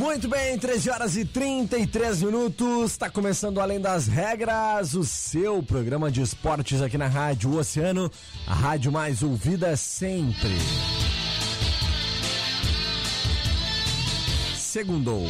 Muito 0.00 0.28
bem, 0.28 0.56
13 0.58 0.88
horas 0.88 1.14
e 1.14 1.26
33 1.26 2.22
minutos. 2.22 2.92
Está 2.92 3.10
começando 3.10 3.60
Além 3.60 3.78
das 3.78 4.06
Regras, 4.06 4.94
o 4.94 5.04
seu 5.04 5.62
programa 5.62 6.10
de 6.10 6.22
esportes 6.22 6.80
aqui 6.80 6.96
na 6.96 7.06
Rádio 7.06 7.54
Oceano, 7.54 8.10
a 8.46 8.54
rádio 8.54 8.90
mais 8.90 9.22
ouvida 9.22 9.76
sempre. 9.76 10.56
Segundou. 14.56 15.26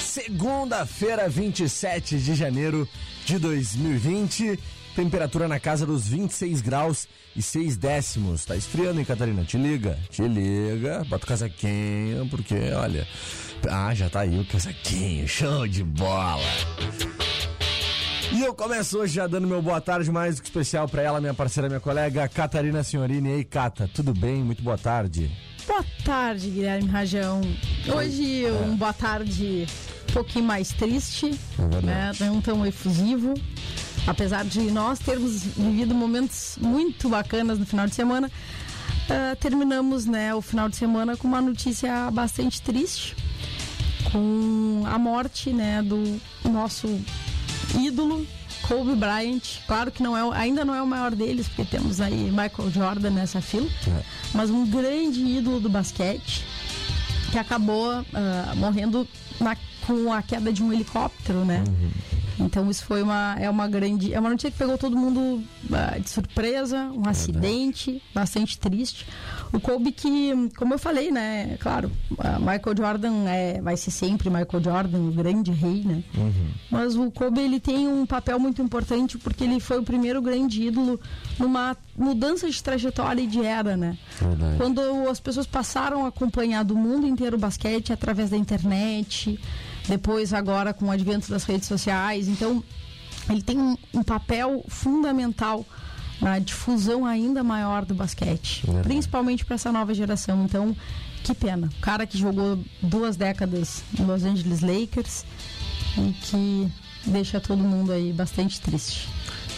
Segunda-feira, 0.00 1.28
27 1.28 2.16
de 2.16 2.34
janeiro 2.34 2.88
de 3.26 3.38
2020. 3.38 4.58
Temperatura 4.96 5.46
na 5.46 5.60
casa 5.60 5.84
dos 5.84 6.08
26 6.08 6.62
graus 6.62 7.06
e 7.36 7.42
6 7.42 7.76
décimos. 7.76 8.46
Tá 8.46 8.56
esfriando, 8.56 8.98
hein, 8.98 9.04
Catarina? 9.04 9.44
Te 9.44 9.58
liga, 9.58 9.98
te 10.10 10.22
liga. 10.26 11.04
Bota 11.06 11.24
o 11.26 11.28
casaquinho, 11.28 12.26
porque, 12.30 12.54
olha. 12.74 13.06
Ah, 13.68 13.94
já 13.94 14.08
tá 14.08 14.20
aí 14.20 14.40
o 14.40 14.44
casaquinho. 14.46 15.28
Show 15.28 15.68
de 15.68 15.84
bola. 15.84 16.42
E 18.32 18.42
eu 18.42 18.54
começo 18.54 18.98
hoje 18.98 19.14
já 19.14 19.26
dando 19.26 19.46
meu 19.46 19.60
boa 19.60 19.80
tarde 19.82 20.10
mais 20.10 20.36
do 20.36 20.42
que 20.42 20.48
especial 20.48 20.88
para 20.88 21.02
ela, 21.02 21.20
minha 21.20 21.34
parceira, 21.34 21.68
minha 21.68 21.80
colega 21.80 22.26
Catarina 22.28 22.82
Senhorini. 22.82 23.28
E 23.28 23.32
aí, 23.34 23.44
Cata, 23.44 23.88
tudo 23.92 24.14
bem? 24.14 24.42
Muito 24.42 24.62
boa 24.62 24.78
tarde. 24.78 25.30
Boa 25.66 25.84
tarde, 26.04 26.48
Guilherme 26.48 26.88
Rajão. 26.88 27.42
Hoje 27.94 28.46
um 28.66 28.76
boa 28.76 28.92
tarde 28.94 29.66
um 30.08 30.12
pouquinho 30.12 30.44
mais 30.46 30.70
triste, 30.72 31.38
É 31.58 31.82
né? 31.84 32.12
não 32.20 32.40
tão 32.40 32.64
efusivo. 32.64 33.34
Apesar 34.06 34.44
de 34.44 34.60
nós 34.70 34.98
termos 34.98 35.42
vivido 35.42 35.94
momentos 35.94 36.56
muito 36.60 37.08
bacanas 37.08 37.58
no 37.58 37.66
final 37.66 37.86
de 37.86 37.94
semana, 37.94 38.30
ah, 39.10 39.36
terminamos 39.40 40.06
né, 40.06 40.34
o 40.34 40.40
final 40.40 40.68
de 40.68 40.76
semana 40.76 41.16
com 41.16 41.26
uma 41.26 41.40
notícia 41.40 42.10
bastante 42.10 42.62
triste, 42.62 43.16
com 44.12 44.82
a 44.86 44.98
morte 44.98 45.50
né, 45.52 45.82
do 45.82 46.20
nosso 46.48 46.88
ídolo 47.80 48.24
Kobe 48.62 48.94
Bryant. 48.94 49.42
Claro 49.66 49.90
que 49.90 50.02
não 50.02 50.16
é, 50.16 50.38
ainda 50.38 50.64
não 50.64 50.74
é 50.74 50.80
o 50.82 50.86
maior 50.86 51.14
deles, 51.14 51.48
porque 51.48 51.64
temos 51.64 52.00
aí 52.00 52.30
Michael 52.30 52.70
Jordan 52.72 53.10
nessa 53.10 53.40
fila, 53.40 53.68
mas 54.32 54.50
um 54.50 54.64
grande 54.66 55.20
ídolo 55.20 55.58
do 55.60 55.68
basquete 55.68 56.44
que 57.32 57.38
acabou 57.38 57.90
ah, 58.14 58.54
morrendo 58.56 59.06
na- 59.40 59.56
com 59.84 60.12
a 60.12 60.22
queda 60.22 60.52
de 60.52 60.62
um 60.62 60.72
helicóptero, 60.72 61.44
né? 61.44 61.62
Então 62.38 62.70
isso 62.70 62.84
foi 62.84 63.02
uma 63.02 63.36
é 63.38 63.48
uma 63.48 63.66
grande 63.66 64.12
é 64.12 64.20
uma 64.20 64.28
notícia 64.28 64.50
que 64.50 64.58
pegou 64.58 64.76
todo 64.76 64.96
mundo 64.96 65.42
ah, 65.72 65.98
de 65.98 66.08
surpresa, 66.08 66.90
um 66.94 67.08
acidente 67.08 68.02
bastante 68.14 68.58
triste. 68.58 69.06
O 69.52 69.60
Kobe 69.60 69.92
que, 69.92 70.50
como 70.56 70.74
eu 70.74 70.78
falei, 70.78 71.10
né? 71.10 71.56
Claro, 71.60 71.90
ah, 72.18 72.38
Michael 72.38 72.76
Jordan 72.76 73.28
é 73.28 73.60
vai 73.60 73.76
ser 73.76 73.90
sempre 73.90 74.28
Michael 74.28 74.62
Jordan, 74.62 74.98
o 74.98 75.12
grande 75.12 75.50
rei, 75.50 75.82
né? 75.84 76.04
Mas 76.70 76.94
o 76.96 77.10
Kobe 77.10 77.40
ele 77.40 77.60
tem 77.60 77.88
um 77.88 78.04
papel 78.04 78.38
muito 78.38 78.60
importante 78.60 79.16
porque 79.18 79.44
ele 79.44 79.60
foi 79.60 79.78
o 79.78 79.82
primeiro 79.82 80.20
grande 80.20 80.62
ídolo 80.62 81.00
numa 81.38 81.76
mudança 81.96 82.50
de 82.50 82.62
trajetória 82.62 83.22
e 83.22 83.26
de 83.26 83.42
era, 83.42 83.76
né? 83.76 83.96
Verdade. 84.20 84.56
Quando 84.58 84.80
as 85.08 85.20
pessoas 85.20 85.46
passaram 85.46 86.04
a 86.04 86.08
acompanhar 86.08 86.64
do 86.64 86.76
mundo 86.76 87.06
inteiro 87.06 87.36
o 87.36 87.40
basquete 87.40 87.92
através 87.92 88.30
da 88.30 88.36
internet, 88.36 89.38
depois 89.88 90.32
agora 90.32 90.72
com 90.72 90.86
o 90.86 90.90
advento 90.90 91.30
das 91.30 91.44
redes 91.44 91.68
sociais, 91.68 92.28
então 92.28 92.62
ele 93.28 93.42
tem 93.42 93.58
um, 93.58 93.76
um 93.94 94.02
papel 94.02 94.64
fundamental 94.68 95.64
na 96.20 96.38
difusão 96.38 97.04
ainda 97.04 97.42
maior 97.44 97.84
do 97.84 97.94
basquete, 97.94 98.62
Verdade. 98.64 98.88
principalmente 98.88 99.44
para 99.44 99.54
essa 99.54 99.70
nova 99.70 99.92
geração. 99.92 100.44
Então, 100.44 100.74
que 101.22 101.34
pena. 101.34 101.66
O 101.66 101.80
cara 101.80 102.06
que 102.06 102.16
jogou 102.16 102.58
duas 102.82 103.16
décadas 103.16 103.82
no 103.98 104.06
Los 104.06 104.24
Angeles 104.24 104.60
Lakers 104.60 105.24
e 105.98 106.12
que 106.12 106.72
deixa 107.04 107.40
todo 107.40 107.58
mundo 107.58 107.92
aí 107.92 108.12
bastante 108.12 108.60
triste. 108.60 109.08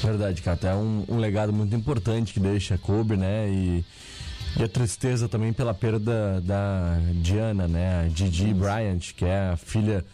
Verdade, 0.02 0.42
Cata. 0.42 0.68
É 0.68 0.74
um, 0.74 1.04
um 1.08 1.16
legado 1.16 1.52
muito 1.52 1.74
importante 1.74 2.32
que 2.32 2.40
deixa 2.40 2.78
Kobe, 2.78 3.16
né? 3.16 3.48
E, 3.50 3.84
e 4.58 4.64
a 4.64 4.68
tristeza 4.68 5.28
também 5.28 5.52
pela 5.52 5.72
perda 5.72 6.40
da 6.40 6.98
Diana, 7.22 7.68
né? 7.68 8.00
A 8.00 8.08
Gigi 8.08 8.52
Bryant, 8.52 9.14
que 9.16 9.24
é 9.24 9.50
a 9.50 9.56
filha 9.56 10.04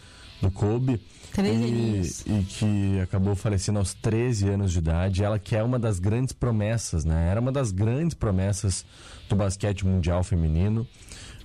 do 0.41 0.51
Kobe. 0.51 1.01
Treze 1.33 2.23
e, 2.27 2.31
e 2.31 2.43
que 2.43 2.99
acabou 3.01 3.35
falecendo 3.35 3.79
aos 3.79 3.93
13 3.95 4.49
anos 4.49 4.71
de 4.71 4.77
idade. 4.77 5.23
Ela 5.23 5.39
que 5.39 5.55
é 5.55 5.63
uma 5.63 5.79
das 5.79 5.99
grandes 5.99 6.31
promessas, 6.31 7.03
né? 7.03 7.27
Era 7.29 7.41
uma 7.41 7.51
das 7.51 7.71
grandes 7.71 8.13
promessas 8.13 8.85
do 9.27 9.35
basquete 9.35 9.85
mundial 9.85 10.23
feminino. 10.23 10.87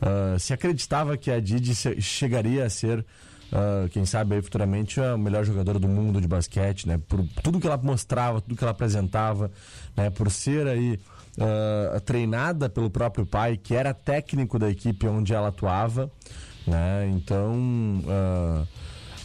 Ah, 0.00 0.38
se 0.38 0.52
acreditava 0.52 1.16
que 1.16 1.30
a 1.30 1.40
Didi 1.40 1.74
chegaria 2.00 2.64
a 2.64 2.70
ser, 2.70 3.04
ah, 3.50 3.88
quem 3.90 4.04
sabe 4.04 4.34
aí 4.34 4.42
futuramente, 4.42 5.00
a 5.00 5.16
melhor 5.16 5.44
jogadora 5.44 5.78
do 5.78 5.88
mundo 5.88 6.20
de 6.20 6.28
basquete, 6.28 6.86
né? 6.86 7.00
Por 7.08 7.26
tudo 7.42 7.58
que 7.58 7.66
ela 7.66 7.76
mostrava, 7.76 8.40
tudo 8.40 8.56
que 8.56 8.62
ela 8.62 8.72
apresentava, 8.72 9.50
né? 9.96 10.10
Por 10.10 10.30
ser 10.30 10.66
aí 10.66 11.00
ah, 11.38 12.00
treinada 12.00 12.68
pelo 12.68 12.90
próprio 12.90 13.26
pai, 13.26 13.56
que 13.56 13.74
era 13.74 13.92
técnico 13.94 14.58
da 14.58 14.70
equipe 14.70 15.06
onde 15.06 15.32
ela 15.32 15.48
atuava, 15.48 16.10
né? 16.66 17.10
Então, 17.14 18.02
ah, 18.08 18.64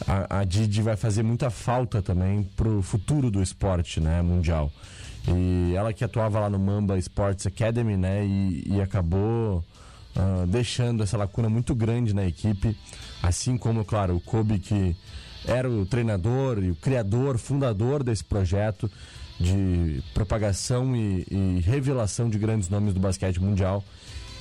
a, 0.08 0.40
a 0.40 0.44
Didi 0.44 0.82
vai 0.82 0.96
fazer 0.96 1.24
muita 1.24 1.50
falta 1.50 2.02
também 2.02 2.44
pro 2.56 2.82
futuro 2.82 3.32
do 3.32 3.42
esporte, 3.42 4.00
né? 4.00 4.22
Mundial. 4.22 4.72
E 5.28 5.74
ela 5.76 5.92
que 5.92 6.04
atuava 6.04 6.40
lá 6.40 6.50
no 6.50 6.60
Mamba 6.60 6.98
Sports 7.00 7.48
Academy, 7.48 7.98
né? 7.98 8.26
E, 8.26 8.64
e 8.68 8.82
acabou 8.82 9.64
ah, 10.16 10.46
deixando 10.48 11.04
essa 11.04 11.18
lacuna 11.18 11.50
muito 11.50 11.74
grande 11.74 12.14
na 12.14 12.26
equipe, 12.26 12.78
assim 13.22 13.58
como, 13.58 13.84
claro, 13.84 14.16
o 14.16 14.22
Kobe 14.22 14.60
que 14.60 14.96
era 15.48 15.70
o 15.70 15.86
treinador 15.86 16.64
e 16.64 16.72
o 16.72 16.76
criador, 16.76 17.38
fundador 17.38 18.04
desse 18.04 18.24
projeto 18.24 18.90
de 19.40 20.02
propagação 20.14 20.96
e, 20.96 21.26
e 21.30 21.62
revelação 21.62 22.30
de 22.30 22.38
grandes 22.38 22.70
nomes 22.70 22.94
do 22.94 23.00
basquete 23.00 23.42
mundial 23.42 23.84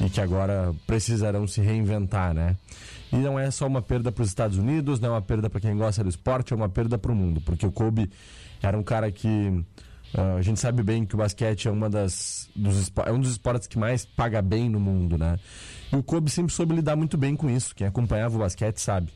e 0.01 0.09
que 0.09 0.21
agora 0.21 0.75
precisarão 0.87 1.47
se 1.47 1.61
reinventar, 1.61 2.35
né? 2.35 2.57
E 3.13 3.17
não 3.17 3.39
é 3.39 3.51
só 3.51 3.67
uma 3.67 3.81
perda 3.81 4.11
para 4.11 4.23
os 4.23 4.29
Estados 4.29 4.59
Unidos, 4.59 4.99
não 4.99 5.11
é 5.11 5.13
uma 5.13 5.23
perda 5.23 5.49
para 5.49 5.61
quem 5.61 5.77
gosta 5.77 6.03
do 6.03 6.09
esporte, 6.09 6.53
é 6.53 6.57
uma 6.57 6.69
perda 6.69 6.99
para 6.99 7.13
o 7.13 7.15
mundo, 7.15 7.41
porque 7.41 7.67
o 7.67 7.71
Kobe 7.71 8.11
era 8.63 8.77
um 8.77 8.83
cara 8.83 9.11
que 9.13 9.65
ah, 10.17 10.37
a 10.37 10.43
gente 10.43 10.61
sabe 10.61 10.83
bem 10.83 11.05
que 11.05 11.15
o 11.15 11.19
basquete 11.19 11.67
é 11.67 11.71
uma 11.71 11.91
das 11.91 12.49
dos, 12.55 12.91
é 13.05 13.13
um 13.13 13.21
dos 13.21 13.33
esportes 13.33 13.67
que 13.67 13.79
mais 13.79 14.05
paga 14.05 14.41
bem 14.41 14.69
no 14.69 14.79
mundo, 14.79 15.19
né? 15.19 15.39
E 15.93 15.97
o 15.97 16.03
Kobe 16.03 16.31
sempre 16.31 16.53
soube 16.53 16.75
lidar 16.75 16.97
muito 16.97 17.19
bem 17.19 17.35
com 17.35 17.51
isso. 17.51 17.75
Quem 17.75 17.87
acompanhava 17.87 18.37
o 18.37 18.39
basquete 18.39 18.79
sabe. 18.79 19.13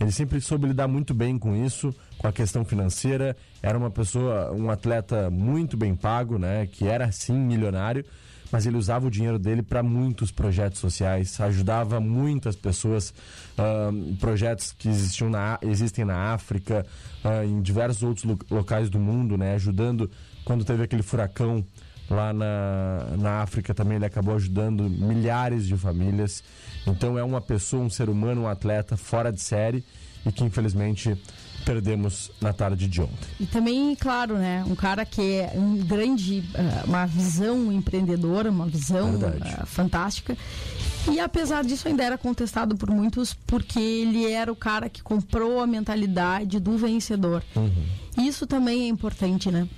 Ele 0.00 0.10
sempre 0.10 0.40
soube 0.40 0.66
lidar 0.66 0.88
muito 0.88 1.14
bem 1.14 1.38
com 1.38 1.54
isso, 1.54 1.94
com 2.18 2.26
a 2.26 2.32
questão 2.32 2.64
financeira. 2.64 3.36
Era 3.62 3.78
uma 3.78 3.90
pessoa, 3.90 4.52
um 4.52 4.68
atleta 4.70 5.30
muito 5.30 5.76
bem 5.76 5.94
pago, 5.94 6.38
né? 6.38 6.66
Que 6.66 6.86
era 6.86 7.10
sim 7.12 7.38
milionário, 7.38 8.04
mas 8.50 8.66
ele 8.66 8.76
usava 8.76 9.06
o 9.06 9.10
dinheiro 9.10 9.38
dele 9.38 9.62
para 9.62 9.82
muitos 9.82 10.30
projetos 10.32 10.80
sociais, 10.80 11.40
ajudava 11.40 12.00
muitas 12.00 12.56
pessoas, 12.56 13.14
ah, 13.56 13.90
projetos 14.20 14.72
que 14.72 14.88
existiam 14.88 15.30
na, 15.30 15.58
existem 15.62 16.04
na 16.04 16.32
África, 16.34 16.84
ah, 17.22 17.44
em 17.44 17.62
diversos 17.62 18.02
outros 18.02 18.24
lo- 18.24 18.38
locais 18.50 18.90
do 18.90 18.98
mundo, 18.98 19.38
né? 19.38 19.54
Ajudando 19.54 20.10
quando 20.44 20.64
teve 20.64 20.82
aquele 20.82 21.02
furacão 21.02 21.64
lá 22.08 22.32
na, 22.32 23.16
na 23.18 23.42
África 23.42 23.74
também 23.74 23.96
ele 23.96 24.06
acabou 24.06 24.34
ajudando 24.34 24.88
milhares 24.88 25.66
de 25.66 25.76
famílias. 25.76 26.42
Então 26.86 27.18
é 27.18 27.24
uma 27.24 27.40
pessoa, 27.40 27.82
um 27.82 27.90
ser 27.90 28.08
humano, 28.08 28.42
um 28.42 28.48
atleta 28.48 28.96
fora 28.96 29.32
de 29.32 29.40
série 29.40 29.84
e 30.24 30.32
que 30.32 30.44
infelizmente 30.44 31.16
perdemos 31.64 32.30
na 32.40 32.52
tarde 32.52 32.86
de 32.86 33.00
ontem. 33.00 33.28
E 33.40 33.46
também, 33.46 33.94
claro, 33.96 34.36
né, 34.36 34.64
um 34.66 34.74
cara 34.74 35.04
que 35.04 35.20
é 35.20 35.52
um 35.54 35.78
grande, 35.78 36.40
uh, 36.40 36.86
uma 36.86 37.06
visão 37.06 37.72
empreendedora, 37.72 38.50
uma 38.50 38.66
visão 38.66 39.14
uh, 39.14 39.66
fantástica. 39.66 40.36
E 41.10 41.20
apesar 41.20 41.64
disso 41.64 41.88
ainda 41.88 42.02
era 42.02 42.16
contestado 42.16 42.76
por 42.76 42.90
muitos 42.90 43.34
porque 43.34 43.78
ele 43.78 44.30
era 44.30 44.50
o 44.50 44.56
cara 44.56 44.88
que 44.88 45.02
comprou 45.02 45.60
a 45.60 45.66
mentalidade 45.66 46.58
do 46.60 46.76
vencedor. 46.76 47.42
Uhum. 47.54 48.24
Isso 48.26 48.46
também 48.46 48.84
é 48.84 48.88
importante, 48.88 49.50
né? 49.50 49.68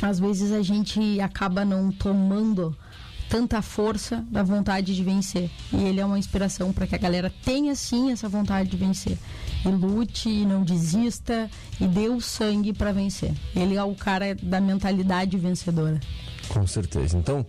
Às 0.00 0.18
vezes 0.20 0.52
a 0.52 0.62
gente 0.62 1.20
acaba 1.20 1.64
não 1.64 1.90
tomando 1.90 2.76
tanta 3.28 3.60
força 3.60 4.24
da 4.30 4.42
vontade 4.42 4.94
de 4.94 5.04
vencer. 5.04 5.50
E 5.72 5.82
ele 5.82 6.00
é 6.00 6.04
uma 6.04 6.18
inspiração 6.18 6.72
para 6.72 6.86
que 6.86 6.94
a 6.94 6.98
galera 6.98 7.32
tenha 7.44 7.74
sim 7.74 8.10
essa 8.10 8.28
vontade 8.28 8.70
de 8.70 8.76
vencer. 8.76 9.18
E 9.64 9.68
lute, 9.68 10.28
e 10.28 10.46
não 10.46 10.62
desista 10.62 11.50
e 11.80 11.86
dê 11.86 12.08
o 12.08 12.20
sangue 12.20 12.72
para 12.72 12.92
vencer. 12.92 13.34
Ele 13.54 13.76
é 13.76 13.82
o 13.82 13.94
cara 13.94 14.34
da 14.34 14.60
mentalidade 14.60 15.36
vencedora. 15.36 16.00
Com 16.48 16.66
certeza. 16.66 17.18
Então, 17.18 17.44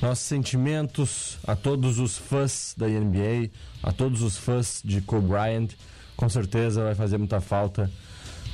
nossos 0.00 0.24
sentimentos 0.24 1.38
a 1.46 1.54
todos 1.54 1.98
os 1.98 2.16
fãs 2.16 2.74
da 2.76 2.86
NBA, 2.86 3.50
a 3.82 3.92
todos 3.92 4.22
os 4.22 4.36
fãs 4.36 4.80
de 4.84 5.00
Kobe 5.00 5.28
Bryant. 5.28 5.70
Com 6.16 6.28
certeza 6.28 6.82
vai 6.82 6.94
fazer 6.94 7.18
muita 7.18 7.40
falta. 7.40 7.90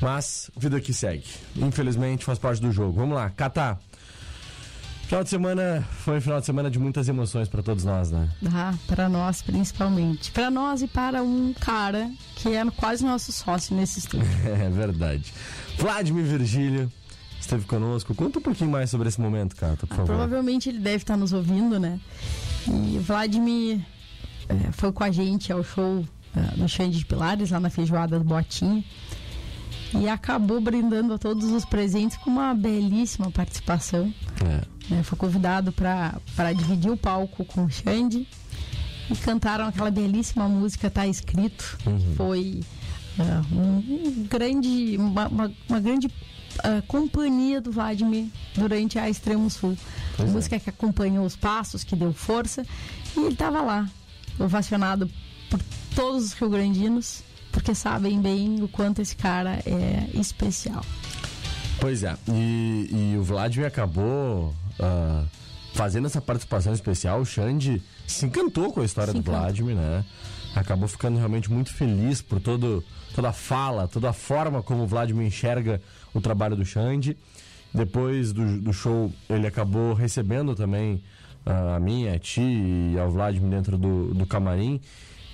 Mas, 0.00 0.50
vida 0.56 0.80
que 0.80 0.92
segue. 0.92 1.24
Infelizmente, 1.56 2.24
faz 2.24 2.38
parte 2.38 2.60
do 2.60 2.70
jogo. 2.72 2.92
Vamos 2.92 3.14
lá, 3.14 3.30
Catar. 3.30 3.78
Final 5.06 5.22
de 5.22 5.28
semana 5.28 5.86
foi 5.98 6.16
um 6.16 6.20
final 6.20 6.40
de 6.40 6.46
semana 6.46 6.70
de 6.70 6.78
muitas 6.78 7.08
emoções 7.08 7.46
para 7.46 7.62
todos 7.62 7.84
nós, 7.84 8.10
né? 8.10 8.28
Ah, 8.52 8.74
para 8.86 9.06
nós 9.08 9.42
principalmente. 9.42 10.30
Para 10.32 10.50
nós 10.50 10.80
e 10.80 10.88
para 10.88 11.22
um 11.22 11.52
cara 11.52 12.10
que 12.36 12.48
é 12.48 12.64
quase 12.70 13.04
nosso 13.04 13.30
sócio 13.30 13.76
nesse 13.76 13.98
estúdio. 14.00 14.26
é 14.46 14.68
verdade. 14.70 15.32
Vladimir 15.78 16.24
Virgílio 16.24 16.90
esteve 17.38 17.66
conosco. 17.66 18.14
Conta 18.14 18.38
um 18.38 18.42
pouquinho 18.42 18.70
mais 18.70 18.88
sobre 18.88 19.08
esse 19.08 19.20
momento, 19.20 19.54
Cata, 19.54 19.86
por 19.86 19.92
ah, 19.92 19.96
favor. 19.96 20.06
Provavelmente 20.06 20.70
ele 20.70 20.78
deve 20.78 20.96
estar 20.96 21.18
nos 21.18 21.34
ouvindo, 21.34 21.78
né? 21.78 22.00
E 22.66 22.98
Vladimir 22.98 23.80
é, 24.48 24.72
foi 24.72 24.90
com 24.90 25.04
a 25.04 25.10
gente 25.10 25.52
ao 25.52 25.62
show 25.62 26.02
é, 26.34 26.56
no 26.56 26.66
Xande 26.66 26.98
de 26.98 27.04
Pilares, 27.04 27.50
lá 27.50 27.60
na 27.60 27.68
Feijoada 27.68 28.18
do 28.18 28.24
Botinha 28.24 28.82
e 29.92 30.08
acabou 30.08 30.60
brindando 30.60 31.14
a 31.14 31.18
todos 31.18 31.50
os 31.50 31.64
presentes 31.64 32.16
com 32.16 32.30
uma 32.30 32.54
belíssima 32.54 33.30
participação. 33.30 34.12
É. 34.44 34.74
É, 34.96 35.02
foi 35.02 35.16
convidado 35.16 35.72
para 35.72 36.52
dividir 36.52 36.90
o 36.90 36.96
palco 36.96 37.44
com 37.44 37.64
o 37.64 37.70
Xande 37.70 38.28
e 39.10 39.16
cantaram 39.16 39.66
aquela 39.66 39.90
belíssima 39.90 40.48
música 40.48 40.90
Tá 40.90 41.06
Escrito. 41.06 41.78
Uhum. 41.86 42.14
Foi 42.16 42.60
uh, 43.18 43.54
um, 43.54 43.76
um, 43.78 44.26
grande, 44.28 44.96
uma, 44.98 45.28
uma, 45.28 45.52
uma 45.68 45.80
grande 45.80 46.06
uh, 46.06 46.82
companhia 46.86 47.60
do 47.60 47.70
Vladimir 47.70 48.26
durante 48.54 48.98
a 48.98 49.08
Extremo 49.08 49.48
Sul. 49.48 49.76
Pois 50.16 50.30
música 50.30 50.56
é. 50.56 50.58
que 50.58 50.70
acompanhou 50.70 51.24
os 51.24 51.36
passos, 51.36 51.82
que 51.82 51.96
deu 51.96 52.12
força. 52.12 52.66
E 53.16 53.20
ele 53.20 53.32
estava 53.32 53.62
lá, 53.62 53.88
ovacionado 54.38 55.08
por 55.48 55.60
todos 55.94 56.24
os 56.24 56.32
rio-grandinos 56.32 57.22
porque 57.54 57.72
sabem 57.74 58.20
bem 58.20 58.60
o 58.62 58.68
quanto 58.68 59.00
esse 59.00 59.14
cara 59.14 59.60
é 59.64 60.10
especial. 60.12 60.84
Pois 61.80 62.02
é, 62.02 62.16
e, 62.28 62.88
e 62.90 63.16
o 63.16 63.22
Vladimir 63.22 63.68
acabou 63.68 64.52
uh, 64.80 65.26
fazendo 65.72 66.06
essa 66.06 66.20
participação 66.20 66.72
especial. 66.72 67.20
O 67.20 67.24
Xande 67.24 67.80
se 68.06 68.26
encantou 68.26 68.72
com 68.72 68.80
a 68.80 68.84
história 68.84 69.12
se 69.12 69.20
do. 69.20 69.30
Vladimir, 69.30 69.76
né? 69.76 70.04
Acabou 70.54 70.88
ficando 70.88 71.16
realmente 71.16 71.50
muito 71.50 71.72
feliz 71.72 72.20
por 72.20 72.40
todo, 72.40 72.84
toda 73.14 73.28
a 73.28 73.32
fala, 73.32 73.86
toda 73.86 74.10
a 74.10 74.12
forma 74.12 74.62
como 74.62 74.82
o 74.82 74.86
Vladimir 74.86 75.26
enxerga 75.26 75.80
o 76.12 76.20
trabalho 76.20 76.56
do 76.56 76.64
Xande. 76.64 77.16
Depois 77.72 78.32
do, 78.32 78.60
do 78.60 78.72
show, 78.72 79.12
ele 79.28 79.46
acabou 79.46 79.94
recebendo 79.94 80.54
também 80.54 81.02
uh, 81.46 81.76
a 81.76 81.80
minha, 81.80 82.14
a 82.14 82.18
ti 82.18 82.40
e 82.40 82.98
ao 82.98 83.10
Vladimir 83.10 83.50
dentro 83.50 83.78
do, 83.78 84.12
do 84.12 84.26
camarim. 84.26 84.80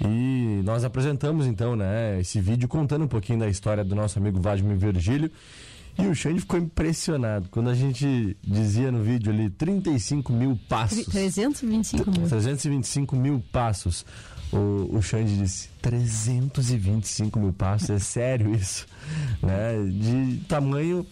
E 0.02 0.62
nós 0.64 0.84
apresentamos 0.84 1.46
então, 1.46 1.76
né, 1.76 2.20
esse 2.20 2.40
vídeo 2.40 2.68
contando 2.68 3.04
um 3.04 3.08
pouquinho 3.08 3.38
da 3.38 3.48
história 3.48 3.84
do 3.84 3.94
nosso 3.94 4.18
amigo 4.18 4.40
Vladimir 4.40 4.76
Virgílio. 4.76 5.30
E 5.98 6.06
o 6.06 6.14
Xande 6.14 6.40
ficou 6.40 6.58
impressionado 6.58 7.48
quando 7.50 7.68
a 7.68 7.74
gente 7.74 8.36
dizia 8.42 8.90
no 8.90 9.02
vídeo 9.02 9.30
ali 9.30 9.50
35 9.50 10.32
mil 10.32 10.58
passos. 10.68 11.04
325 11.04 12.10
mil. 12.10 12.28
325 12.28 13.16
mil 13.16 13.42
passos. 13.52 14.06
O, 14.52 14.96
o 14.96 15.02
Xande 15.02 15.36
disse 15.36 15.68
325 15.82 17.38
mil 17.38 17.52
passos, 17.52 17.90
é 17.90 17.98
sério 17.98 18.54
isso? 18.54 18.86
né? 19.42 19.74
De 19.90 20.38
tamanho 20.48 21.06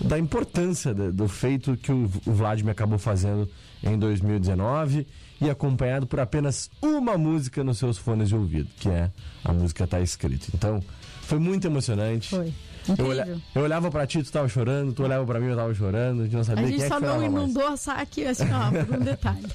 da 0.00 0.18
importância 0.18 0.92
do 0.94 1.28
feito 1.28 1.76
que 1.76 1.92
o, 1.92 2.10
o 2.26 2.32
Vladimir 2.32 2.72
acabou 2.72 2.98
fazendo 2.98 3.48
em 3.82 3.98
2019 3.98 5.06
e 5.40 5.50
acompanhado 5.50 6.06
por 6.06 6.20
apenas 6.20 6.70
uma 6.80 7.18
música 7.18 7.62
nos 7.62 7.78
seus 7.78 7.98
fones 7.98 8.28
de 8.28 8.34
ouvido, 8.34 8.68
que 8.78 8.88
é 8.88 9.10
a 9.44 9.52
música 9.52 9.86
Tá 9.86 10.00
Escrito. 10.00 10.48
Então, 10.54 10.82
foi 11.22 11.38
muito 11.38 11.66
emocionante. 11.66 12.30
Foi. 12.30 12.52
Eu, 12.98 13.06
olha, 13.06 13.40
eu, 13.54 13.62
olhava 13.62 13.90
pra 13.90 14.06
ti, 14.06 14.22
tu 14.22 14.30
tava 14.30 14.46
chorando, 14.46 14.92
tu 14.92 15.02
olhava 15.02 15.24
pra 15.24 15.40
mim, 15.40 15.46
eu 15.46 15.56
tava 15.56 15.72
chorando, 15.74 16.20
a 16.20 16.24
gente 16.24 16.36
não 16.36 16.44
sabia 16.44 16.64
a 16.64 16.66
gente 16.66 16.80
quem 16.80 16.88
só 16.88 16.96
é 16.96 17.00
que 17.00 17.06
não 17.06 17.22
inundou 17.22 17.66
a 17.66 17.76
saque 17.78 18.26
assim, 18.26 18.44
ó, 18.52 18.84
por 18.84 18.96
um 18.96 19.00
detalhe. 19.00 19.46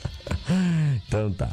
então 1.07 1.31
tá. 1.33 1.49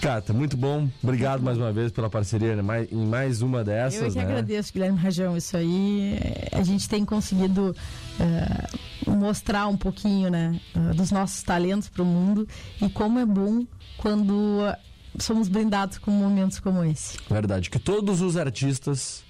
Cata, 0.00 0.32
muito 0.32 0.56
bom. 0.56 0.88
Obrigado 1.02 1.42
mais 1.42 1.56
uma 1.58 1.72
vez 1.72 1.90
pela 1.90 2.08
parceria 2.08 2.54
né? 2.54 2.86
em 2.90 3.06
mais 3.06 3.42
uma 3.42 3.64
dessas. 3.64 4.00
Eu 4.00 4.10
que 4.10 4.16
né? 4.16 4.24
agradeço, 4.24 4.72
Guilherme 4.72 4.98
Rajão. 4.98 5.36
Isso 5.36 5.56
aí 5.56 6.18
a 6.52 6.62
gente 6.62 6.88
tem 6.88 7.04
conseguido 7.04 7.74
uh, 8.20 9.10
mostrar 9.10 9.66
um 9.66 9.76
pouquinho 9.76 10.30
né, 10.30 10.60
uh, 10.74 10.94
dos 10.94 11.10
nossos 11.10 11.42
talentos 11.42 11.88
para 11.88 12.02
o 12.02 12.06
mundo 12.06 12.46
e 12.80 12.88
como 12.88 13.18
é 13.18 13.26
bom 13.26 13.64
quando 13.98 14.32
uh, 14.32 14.76
somos 15.18 15.48
brindados 15.48 15.98
com 15.98 16.10
momentos 16.10 16.60
como 16.60 16.84
esse. 16.84 17.18
Verdade. 17.28 17.70
Que 17.70 17.78
todos 17.78 18.20
os 18.20 18.36
artistas 18.36 19.25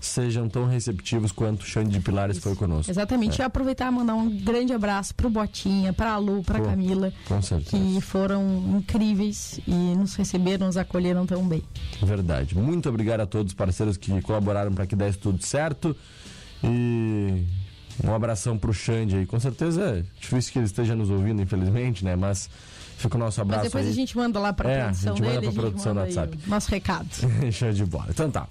sejam 0.00 0.48
tão 0.48 0.66
receptivos 0.66 1.30
quanto 1.30 1.62
o 1.62 1.64
Xande 1.66 1.90
de 1.90 2.00
Pilares 2.00 2.36
Isso. 2.36 2.48
foi 2.48 2.56
conosco. 2.56 2.90
Exatamente. 2.90 3.40
É. 3.40 3.44
E 3.44 3.46
aproveitar 3.46 3.92
e 3.92 3.94
mandar 3.94 4.14
um 4.14 4.30
grande 4.30 4.72
abraço 4.72 5.14
pro 5.14 5.28
Botinha, 5.28 5.92
pra 5.92 6.16
Lu, 6.16 6.42
pra 6.42 6.58
Pô, 6.58 6.64
Camila, 6.64 7.12
que 7.66 8.00
foram 8.00 8.78
incríveis 8.78 9.60
e 9.66 9.94
nos 9.94 10.14
receberam, 10.14 10.66
nos 10.66 10.76
acolheram 10.76 11.26
tão 11.26 11.46
bem. 11.46 11.62
Verdade. 12.02 12.56
Muito 12.56 12.88
obrigado 12.88 13.20
a 13.20 13.26
todos 13.26 13.52
os 13.52 13.56
parceiros 13.56 13.96
que 13.96 14.20
colaboraram 14.22 14.72
para 14.72 14.86
que 14.86 14.96
desse 14.96 15.18
tudo 15.18 15.44
certo. 15.44 15.94
E 16.64 17.44
um 18.02 18.14
abração 18.14 18.56
pro 18.56 18.72
Xande 18.72 19.16
aí. 19.16 19.26
Com 19.26 19.38
certeza 19.38 19.82
é 19.82 20.04
difícil 20.18 20.52
que 20.52 20.58
ele 20.58 20.66
esteja 20.66 20.94
nos 20.94 21.10
ouvindo, 21.10 21.42
infelizmente, 21.42 22.04
né? 22.04 22.16
Mas 22.16 22.48
fica 22.96 23.16
o 23.16 23.20
nosso 23.20 23.40
abraço. 23.40 23.64
Mas 23.64 23.72
depois 23.72 23.86
aí. 23.86 23.92
a 23.92 23.94
gente 23.94 24.16
manda 24.16 24.38
lá 24.38 24.52
pra 24.52 24.70
é, 24.70 24.84
produção 24.84 25.12
a 25.12 25.16
gente 25.16 25.22
dele. 25.22 25.34
Manda 25.34 25.52
pra 25.52 25.62
produção 25.62 25.94
no 25.94 26.00
WhatsApp. 26.00 26.38
Nosso 26.46 26.70
recado. 26.70 27.08
De 27.74 27.84
bola. 27.84 28.06
Então 28.10 28.30
tá. 28.30 28.46